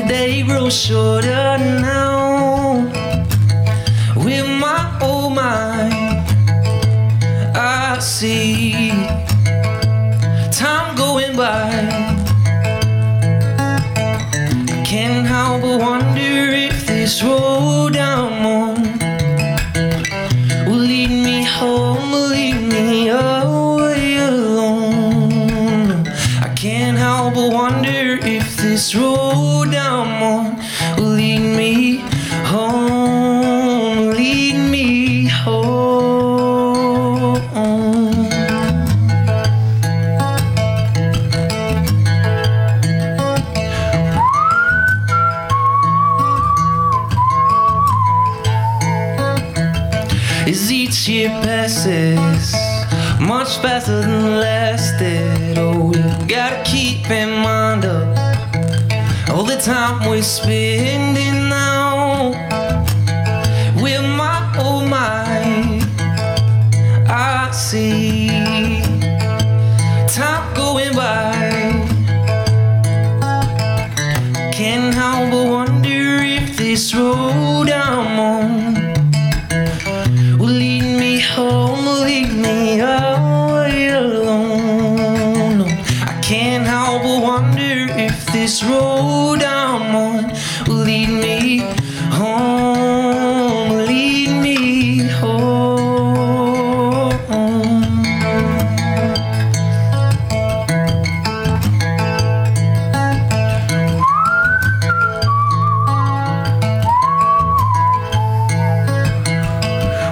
The 0.00 0.06
day 0.08 0.42
grows 0.42 0.74
shorter 0.74 1.56
now. 1.58 2.74
With 4.16 4.46
my 4.60 4.98
oh 5.00 5.24
old 5.24 5.34
mind, 5.34 5.94
I 7.56 7.98
see 8.00 8.90
time 10.50 10.96
going 10.96 11.36
by. 11.36 11.70
I 14.72 14.82
can't 14.84 15.26
help 15.26 15.62
but 15.62 15.78
wonder 15.78 16.34
if 16.68 16.86
this 16.86 17.22
road 17.22 17.43
much 53.26 53.58
faster 53.58 54.00
than 54.00 54.40
last 54.40 54.98
did. 54.98 55.58
Oh, 55.58 55.92
you 55.94 56.26
gotta 56.26 56.62
keep 56.64 57.08
in 57.10 57.30
mind 57.30 57.84
of 57.84 58.16
all 59.30 59.44
the 59.44 59.56
time 59.56 60.08
we're 60.08 60.22
spending 60.22 61.48
now 61.48 61.93
this 88.44 88.62
road 88.62 89.42
I'm 89.42 89.96
on 89.96 90.24
will 90.66 90.84
lead 90.84 91.08
me 91.08 91.60
home, 92.12 93.70
lead 93.88 94.30
me 94.42 94.98
home. 95.20 96.34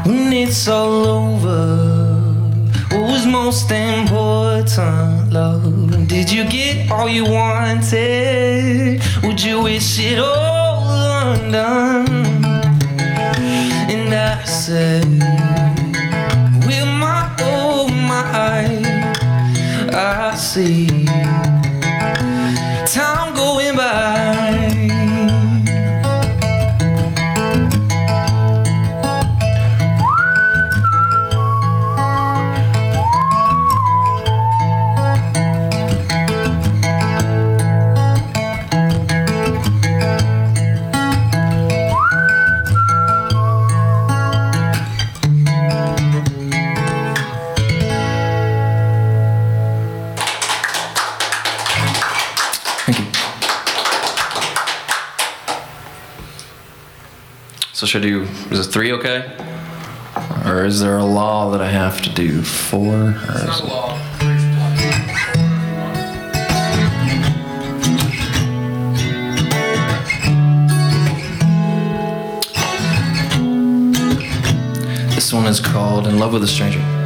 when 0.06 0.32
it's 0.32 0.66
all 0.68 1.06
over. 1.06 1.60
What 2.92 3.02
was 3.12 3.26
most 3.26 3.70
important, 3.70 5.34
love? 5.34 5.81
Did 6.06 6.30
you 6.30 6.44
get 6.48 6.90
all 6.90 7.08
you 7.08 7.24
wanted? 7.24 9.02
Would 9.22 9.42
you 9.42 9.62
wish 9.62 9.98
it 10.00 10.18
all 10.18 10.84
undone? 11.22 12.44
And 13.88 14.14
I 14.14 14.42
said, 14.44 15.04
with 16.66 16.86
my 16.86 17.34
oh 17.40 17.88
my, 17.88 18.82
I 19.92 20.34
see 20.34 20.81
So 57.82 57.86
should 57.86 58.02
I 58.04 58.10
do, 58.10 58.22
is 58.52 58.64
it 58.64 58.70
three 58.70 58.92
okay? 58.92 59.36
Or 60.46 60.64
is 60.64 60.78
there 60.78 60.98
a 60.98 61.04
law 61.04 61.50
that 61.50 61.60
I 61.60 61.68
have 61.68 62.00
to 62.02 62.10
do 62.14 62.40
four? 62.40 62.86
Or 62.86 63.34
is 63.34 63.60
it- 63.60 64.12
This 75.16 75.32
one 75.32 75.46
is 75.46 75.58
called 75.58 76.06
In 76.06 76.20
Love 76.20 76.34
with 76.34 76.44
a 76.44 76.46
Stranger. 76.46 77.01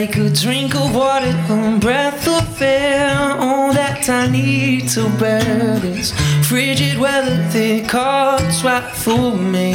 Like 0.00 0.16
a 0.16 0.30
drink 0.30 0.76
of 0.76 0.94
water, 0.94 1.34
a 1.50 1.78
breath 1.80 2.28
of 2.28 2.62
air, 2.62 3.34
all 3.40 3.72
that 3.72 4.08
I 4.08 4.28
need 4.28 4.88
to 4.90 5.08
bear 5.18 5.80
this 5.80 6.12
frigid 6.46 6.98
weather 6.98 7.34
that 7.34 7.88
cuts 7.88 8.62
right 8.62 8.88
through 9.02 9.36
me. 9.36 9.72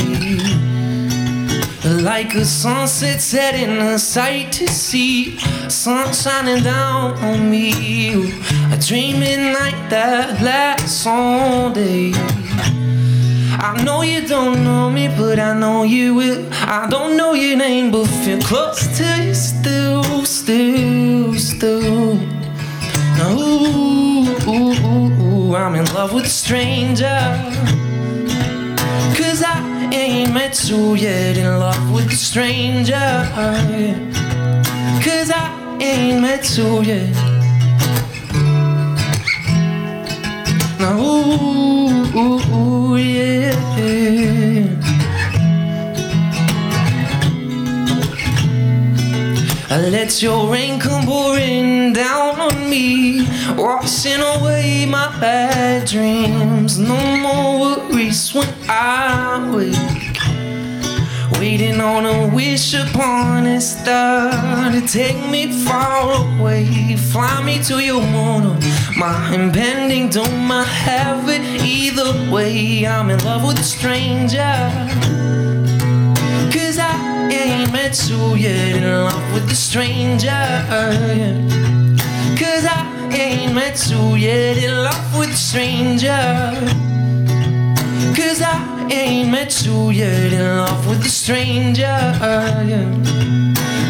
Like 2.10 2.36
a 2.36 2.46
sunset 2.46 3.20
setting, 3.20 3.78
a 3.80 4.00
sight 4.00 4.54
to 4.54 4.68
see, 4.68 5.38
sun 5.68 6.14
shining 6.14 6.64
down 6.64 7.18
on 7.18 7.52
me. 7.52 7.74
A 8.72 8.78
dreaming 8.78 9.52
night 9.52 9.90
that 9.90 10.42
lasts 10.42 11.06
all 11.06 11.70
day. 11.70 12.14
I 13.66 13.82
know 13.84 14.02
you 14.02 14.28
don't 14.28 14.64
know 14.64 14.90
me, 14.90 15.08
but 15.08 15.40
I 15.40 15.58
know 15.58 15.84
you 15.84 16.16
will. 16.16 16.48
I 16.52 16.88
don't 16.90 17.16
know 17.16 17.34
your 17.34 17.56
name, 17.58 17.92
but 17.92 18.08
feel 18.08 18.42
close 18.42 18.98
to 18.98 19.24
you 19.24 19.34
still, 19.34 19.73
still, 20.26 21.34
still. 21.36 22.16
Now, 23.18 23.38
ooh, 23.38 24.28
ooh, 24.48 25.22
ooh, 25.22 25.56
I'm 25.56 25.76
in 25.76 25.86
love 25.94 26.14
with 26.14 26.26
a 26.26 26.30
stranger. 26.30 27.20
Cause 29.18 29.44
I 29.44 29.90
ain't 29.94 30.34
met 30.34 30.70
you 30.70 30.96
yet, 30.96 31.38
in 31.38 31.60
love 31.60 31.92
with 31.94 32.12
a 32.12 32.16
stranger. 32.16 32.94
Cause 35.04 35.32
I 35.32 35.78
ain't 35.82 36.22
met 36.22 36.58
you 36.58 36.82
yet. 36.82 37.14
Now, 40.80 41.00
ooh, 41.00 42.18
ooh, 42.18 42.40
ooh, 42.54 42.98
yeah. 42.98 44.53
I 49.74 49.80
let 49.90 50.22
your 50.22 50.52
rain 50.52 50.80
come 50.80 51.04
pouring 51.04 51.94
down 51.94 52.40
on 52.40 52.70
me, 52.70 53.26
washing 53.58 54.22
away 54.22 54.86
my 54.86 55.08
bad 55.20 55.88
dreams. 55.88 56.78
No 56.78 56.96
more 57.18 57.60
worries 57.60 58.32
when 58.36 58.48
I 58.70 59.52
wake. 59.52 61.40
Waiting 61.40 61.82
on 61.82 62.06
a 62.06 62.28
wish 62.36 62.76
upon 62.76 63.48
a 63.48 63.60
star 63.60 64.72
to 64.72 64.82
take 64.82 65.18
me 65.32 65.52
far 65.66 66.22
away. 66.22 66.96
Fly 66.96 67.44
me 67.44 67.58
to 67.64 67.84
your 67.84 68.04
moon. 68.04 68.60
My 68.96 69.34
impending 69.34 70.10
doom, 70.10 70.52
I 70.52 70.66
have 70.66 71.28
it 71.28 71.42
either 71.64 72.32
way. 72.32 72.86
I'm 72.86 73.10
in 73.10 73.18
love 73.24 73.44
with 73.44 73.58
a 73.58 73.64
stranger. 73.64 74.54
Cause 76.54 76.78
I 76.78 77.30
ain't 77.32 77.74
met 77.74 78.08
you 78.08 78.36
yet. 78.36 78.84
With 79.34 79.52
a 79.52 79.56
stranger. 79.56 80.30
Cause 82.38 82.66
I 82.66 83.10
ain't 83.12 83.54
met 83.54 83.90
you 83.90 84.16
yet. 84.16 84.58
In 84.58 84.84
love 84.84 85.18
with 85.18 85.30
a 85.30 85.36
stranger. 85.36 86.24
Cause 88.16 88.42
I 88.42 88.88
ain't 88.92 89.32
met 89.32 89.66
you 89.66 89.90
yet 89.92 90.34
in 90.34 90.58
love 90.58 90.88
with 90.88 91.06
a 91.06 91.10
stranger. 91.10 91.98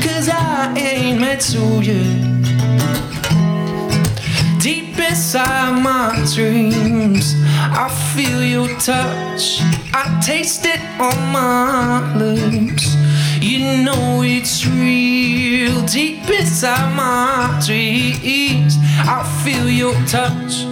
Cause 0.01 0.29
I 0.29 0.73
ain't 0.77 1.19
met 1.19 1.53
you 1.53 1.82
yet. 1.82 2.34
Deep 4.62 4.97
inside 4.97 5.82
my 5.82 6.25
dreams, 6.34 7.36
I 7.84 7.89
feel 8.15 8.41
your 8.43 8.69
touch. 8.79 9.60
I 9.93 10.21
taste 10.25 10.65
it 10.65 10.79
on 10.99 11.17
my 11.32 12.15
lips. 12.15 12.95
You 13.43 13.84
know 13.84 14.21
it's 14.23 14.65
real. 14.65 15.86
Deep 15.86 16.29
inside 16.29 16.95
my 16.95 17.62
dreams, 17.65 18.77
I 18.99 19.21
feel 19.43 19.69
your 19.69 19.93
touch. 20.06 20.63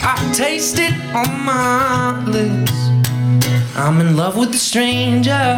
I 0.00 0.32
taste 0.32 0.78
it 0.78 0.94
on 1.14 1.44
my 1.44 2.24
lips. 2.24 2.72
I'm 3.76 4.00
in 4.00 4.16
love 4.16 4.38
with 4.38 4.54
a 4.54 4.58
stranger. 4.58 5.52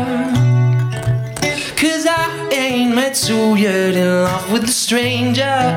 Cause 1.76 2.05
I 2.05 2.48
ain't 2.50 2.96
met 2.96 3.29
you 3.29 3.55
yet 3.55 3.94
in 3.94 4.24
love 4.24 4.50
with 4.50 4.64
a 4.64 4.72
stranger. 4.72 5.70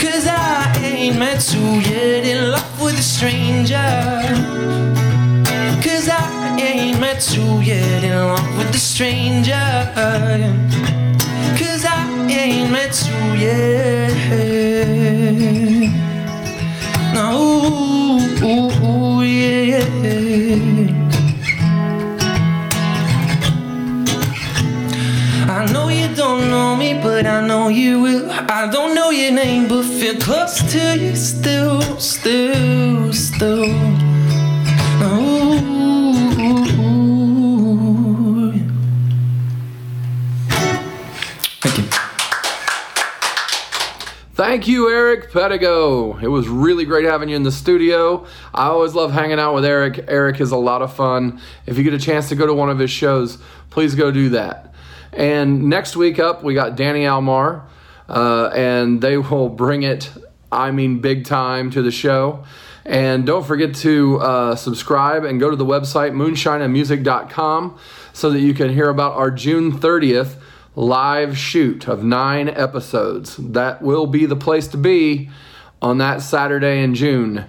Cause 0.00 0.26
I 0.26 0.72
ain't 0.82 1.18
met 1.18 1.52
you 1.52 1.60
yet 1.60 2.24
in 2.24 2.50
love 2.50 2.80
with 2.80 2.98
a 2.98 3.02
stranger. 3.02 4.81
Ain't 6.82 6.98
met 6.98 7.36
you 7.36 7.60
yet 7.60 8.02
in 8.02 8.10
love 8.10 8.58
with 8.58 8.74
a 8.74 8.78
stranger. 8.78 9.52
Cause 11.56 11.84
I 11.84 12.26
ain't 12.28 12.72
met 12.72 12.94
you 13.06 13.20
yet. 13.46 14.12
No, 17.14 17.26
ooh, 17.70 18.18
ooh, 18.44 19.22
yeah. 19.22 19.84
I 25.48 25.72
know 25.72 25.88
you 25.88 26.08
don't 26.16 26.50
know 26.50 26.74
me, 26.74 26.94
but 26.94 27.26
I 27.26 27.46
know 27.46 27.68
you 27.68 28.00
will. 28.00 28.28
I 28.28 28.68
don't 28.72 28.96
know 28.96 29.10
your 29.10 29.30
name, 29.30 29.68
but 29.68 29.84
feel 29.84 30.16
close 30.16 30.58
to 30.72 30.98
you 30.98 31.14
still, 31.14 31.80
still, 32.00 33.12
still. 33.12 33.91
Thank 44.44 44.66
you, 44.66 44.90
Eric 44.90 45.30
Pedigo. 45.30 46.20
It 46.20 46.26
was 46.26 46.48
really 46.48 46.84
great 46.84 47.04
having 47.04 47.28
you 47.28 47.36
in 47.36 47.44
the 47.44 47.52
studio. 47.52 48.26
I 48.52 48.66
always 48.66 48.92
love 48.92 49.12
hanging 49.12 49.38
out 49.38 49.54
with 49.54 49.64
Eric. 49.64 50.06
Eric 50.08 50.40
is 50.40 50.50
a 50.50 50.56
lot 50.56 50.82
of 50.82 50.92
fun. 50.92 51.40
If 51.64 51.78
you 51.78 51.84
get 51.84 51.94
a 51.94 51.98
chance 51.98 52.28
to 52.30 52.34
go 52.34 52.44
to 52.44 52.52
one 52.52 52.68
of 52.68 52.76
his 52.80 52.90
shows, 52.90 53.38
please 53.70 53.94
go 53.94 54.10
do 54.10 54.30
that. 54.30 54.74
And 55.12 55.68
next 55.68 55.94
week 55.94 56.18
up, 56.18 56.42
we 56.42 56.54
got 56.54 56.74
Danny 56.74 57.06
Almar, 57.06 57.68
uh, 58.08 58.48
and 58.48 59.00
they 59.00 59.16
will 59.16 59.48
bring 59.48 59.84
it, 59.84 60.10
I 60.50 60.72
mean, 60.72 60.98
big 60.98 61.24
time 61.24 61.70
to 61.70 61.80
the 61.80 61.92
show. 61.92 62.44
And 62.84 63.24
don't 63.24 63.46
forget 63.46 63.76
to 63.76 64.18
uh, 64.18 64.56
subscribe 64.56 65.22
and 65.22 65.38
go 65.38 65.50
to 65.50 65.56
the 65.56 65.64
website 65.64 66.14
moonshineandmusic.com 66.14 67.78
so 68.12 68.30
that 68.30 68.40
you 68.40 68.54
can 68.54 68.74
hear 68.74 68.88
about 68.88 69.12
our 69.12 69.30
June 69.30 69.70
30th 69.70 70.34
live 70.74 71.36
shoot 71.36 71.88
of 71.88 72.02
nine 72.02 72.48
episodes. 72.48 73.36
That 73.36 73.82
will 73.82 74.06
be 74.06 74.26
the 74.26 74.36
place 74.36 74.68
to 74.68 74.76
be 74.76 75.30
on 75.80 75.98
that 75.98 76.22
Saturday 76.22 76.82
in 76.82 76.94
June. 76.94 77.44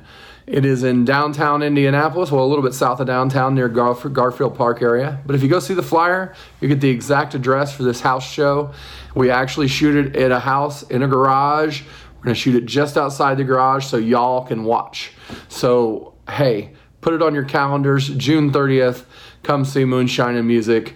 It 0.46 0.66
is 0.66 0.84
in 0.84 1.06
downtown 1.06 1.64
Indianapolis, 1.64 2.30
well, 2.30 2.44
a 2.44 2.48
little 2.48 2.64
bit 2.64 2.74
south 2.74 3.00
of 3.00 3.08
downtown 3.08 3.56
near 3.56 3.70
Garf- 3.70 4.12
Garfield 4.12 4.56
Park 4.56 4.82
area. 4.82 5.22
But 5.26 5.36
if 5.36 5.44
you 5.44 5.48
go 5.48 5.60
see 5.60 5.74
the 5.74 5.84
flyer, 5.84 6.36
you 6.60 6.68
get 6.68 6.82
the 6.82 6.90
exact 6.90 7.34
address 7.34 7.74
for 7.74 7.84
this 7.84 8.02
house 8.02 8.30
show. 8.30 8.74
We 9.16 9.30
actually 9.30 9.70
shoot 9.70 10.06
it 10.06 10.16
at 10.18 10.32
a 10.32 10.40
house 10.40 10.84
in 10.84 11.02
a 11.02 11.08
garage. 11.08 11.84
We're 12.18 12.26
going 12.26 12.36
to 12.36 12.40
shoot 12.40 12.56
it 12.56 12.66
just 12.66 12.98
outside 12.98 13.38
the 13.38 13.46
garage 13.46 13.86
so 13.86 13.96
y'all 13.96 14.46
can 14.46 14.66
watch. 14.66 15.14
So, 15.48 16.14
hey, 16.30 16.74
put 17.00 17.14
it 17.14 17.22
on 17.22 17.34
your 17.34 17.46
calendars. 17.46 18.10
June 18.10 18.52
30th, 18.52 19.06
come 19.44 19.64
see 19.64 19.86
Moonshine 19.86 20.36
and 20.36 20.48
Music. 20.48 20.96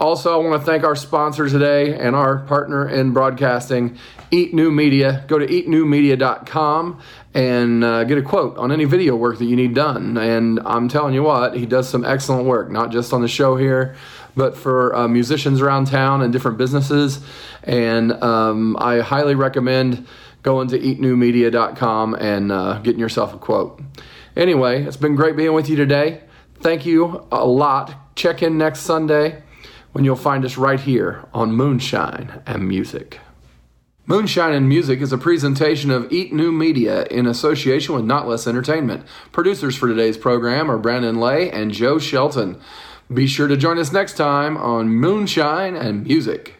Also, 0.00 0.32
I 0.32 0.36
want 0.46 0.60
to 0.62 0.64
thank 0.64 0.84
our 0.84 0.94
sponsor 0.94 1.48
today 1.48 1.98
and 1.98 2.14
our 2.14 2.38
partner 2.38 2.88
in 2.88 3.12
broadcasting, 3.12 3.98
Eat 4.30 4.54
New 4.54 4.70
Media. 4.70 5.24
Go 5.26 5.40
to 5.40 5.46
eatnewmedia.com 5.46 7.00
and 7.34 7.82
uh, 7.82 8.04
get 8.04 8.16
a 8.16 8.22
quote 8.22 8.56
on 8.58 8.70
any 8.70 8.84
video 8.84 9.16
work 9.16 9.38
that 9.38 9.46
you 9.46 9.56
need 9.56 9.74
done. 9.74 10.16
And 10.16 10.60
I'm 10.64 10.88
telling 10.88 11.14
you 11.14 11.24
what, 11.24 11.56
he 11.56 11.66
does 11.66 11.88
some 11.88 12.04
excellent 12.04 12.46
work, 12.46 12.70
not 12.70 12.92
just 12.92 13.12
on 13.12 13.22
the 13.22 13.28
show 13.28 13.56
here, 13.56 13.96
but 14.36 14.56
for 14.56 14.94
uh, 14.94 15.08
musicians 15.08 15.60
around 15.60 15.88
town 15.88 16.22
and 16.22 16.32
different 16.32 16.58
businesses. 16.58 17.18
And 17.64 18.12
um, 18.22 18.76
I 18.78 19.00
highly 19.00 19.34
recommend 19.34 20.06
going 20.44 20.68
to 20.68 20.78
eatnewmedia.com 20.78 22.14
and 22.14 22.52
uh, 22.52 22.78
getting 22.78 23.00
yourself 23.00 23.34
a 23.34 23.38
quote. 23.38 23.82
Anyway, 24.36 24.84
it's 24.84 24.96
been 24.96 25.16
great 25.16 25.36
being 25.36 25.54
with 25.54 25.68
you 25.68 25.74
today. 25.74 26.20
Thank 26.60 26.86
you 26.86 27.26
a 27.32 27.44
lot. 27.44 28.14
Check 28.14 28.44
in 28.44 28.56
next 28.58 28.80
Sunday 28.80 29.42
when 29.98 30.04
you'll 30.04 30.14
find 30.14 30.44
us 30.44 30.56
right 30.56 30.78
here 30.78 31.26
on 31.34 31.50
Moonshine 31.50 32.40
and 32.46 32.68
Music. 32.68 33.18
Moonshine 34.06 34.54
and 34.54 34.68
Music 34.68 35.00
is 35.00 35.12
a 35.12 35.18
presentation 35.18 35.90
of 35.90 36.12
Eat 36.12 36.32
New 36.32 36.52
Media 36.52 37.04
in 37.06 37.26
association 37.26 37.96
with 37.96 38.04
Not 38.04 38.28
Less 38.28 38.46
Entertainment. 38.46 39.04
Producers 39.32 39.74
for 39.74 39.88
today's 39.88 40.16
program 40.16 40.70
are 40.70 40.78
Brandon 40.78 41.18
Lay 41.18 41.50
and 41.50 41.72
Joe 41.72 41.98
Shelton. 41.98 42.60
Be 43.12 43.26
sure 43.26 43.48
to 43.48 43.56
join 43.56 43.76
us 43.76 43.90
next 43.90 44.16
time 44.16 44.56
on 44.56 44.88
Moonshine 44.88 45.74
and 45.74 46.04
Music. 46.04 46.54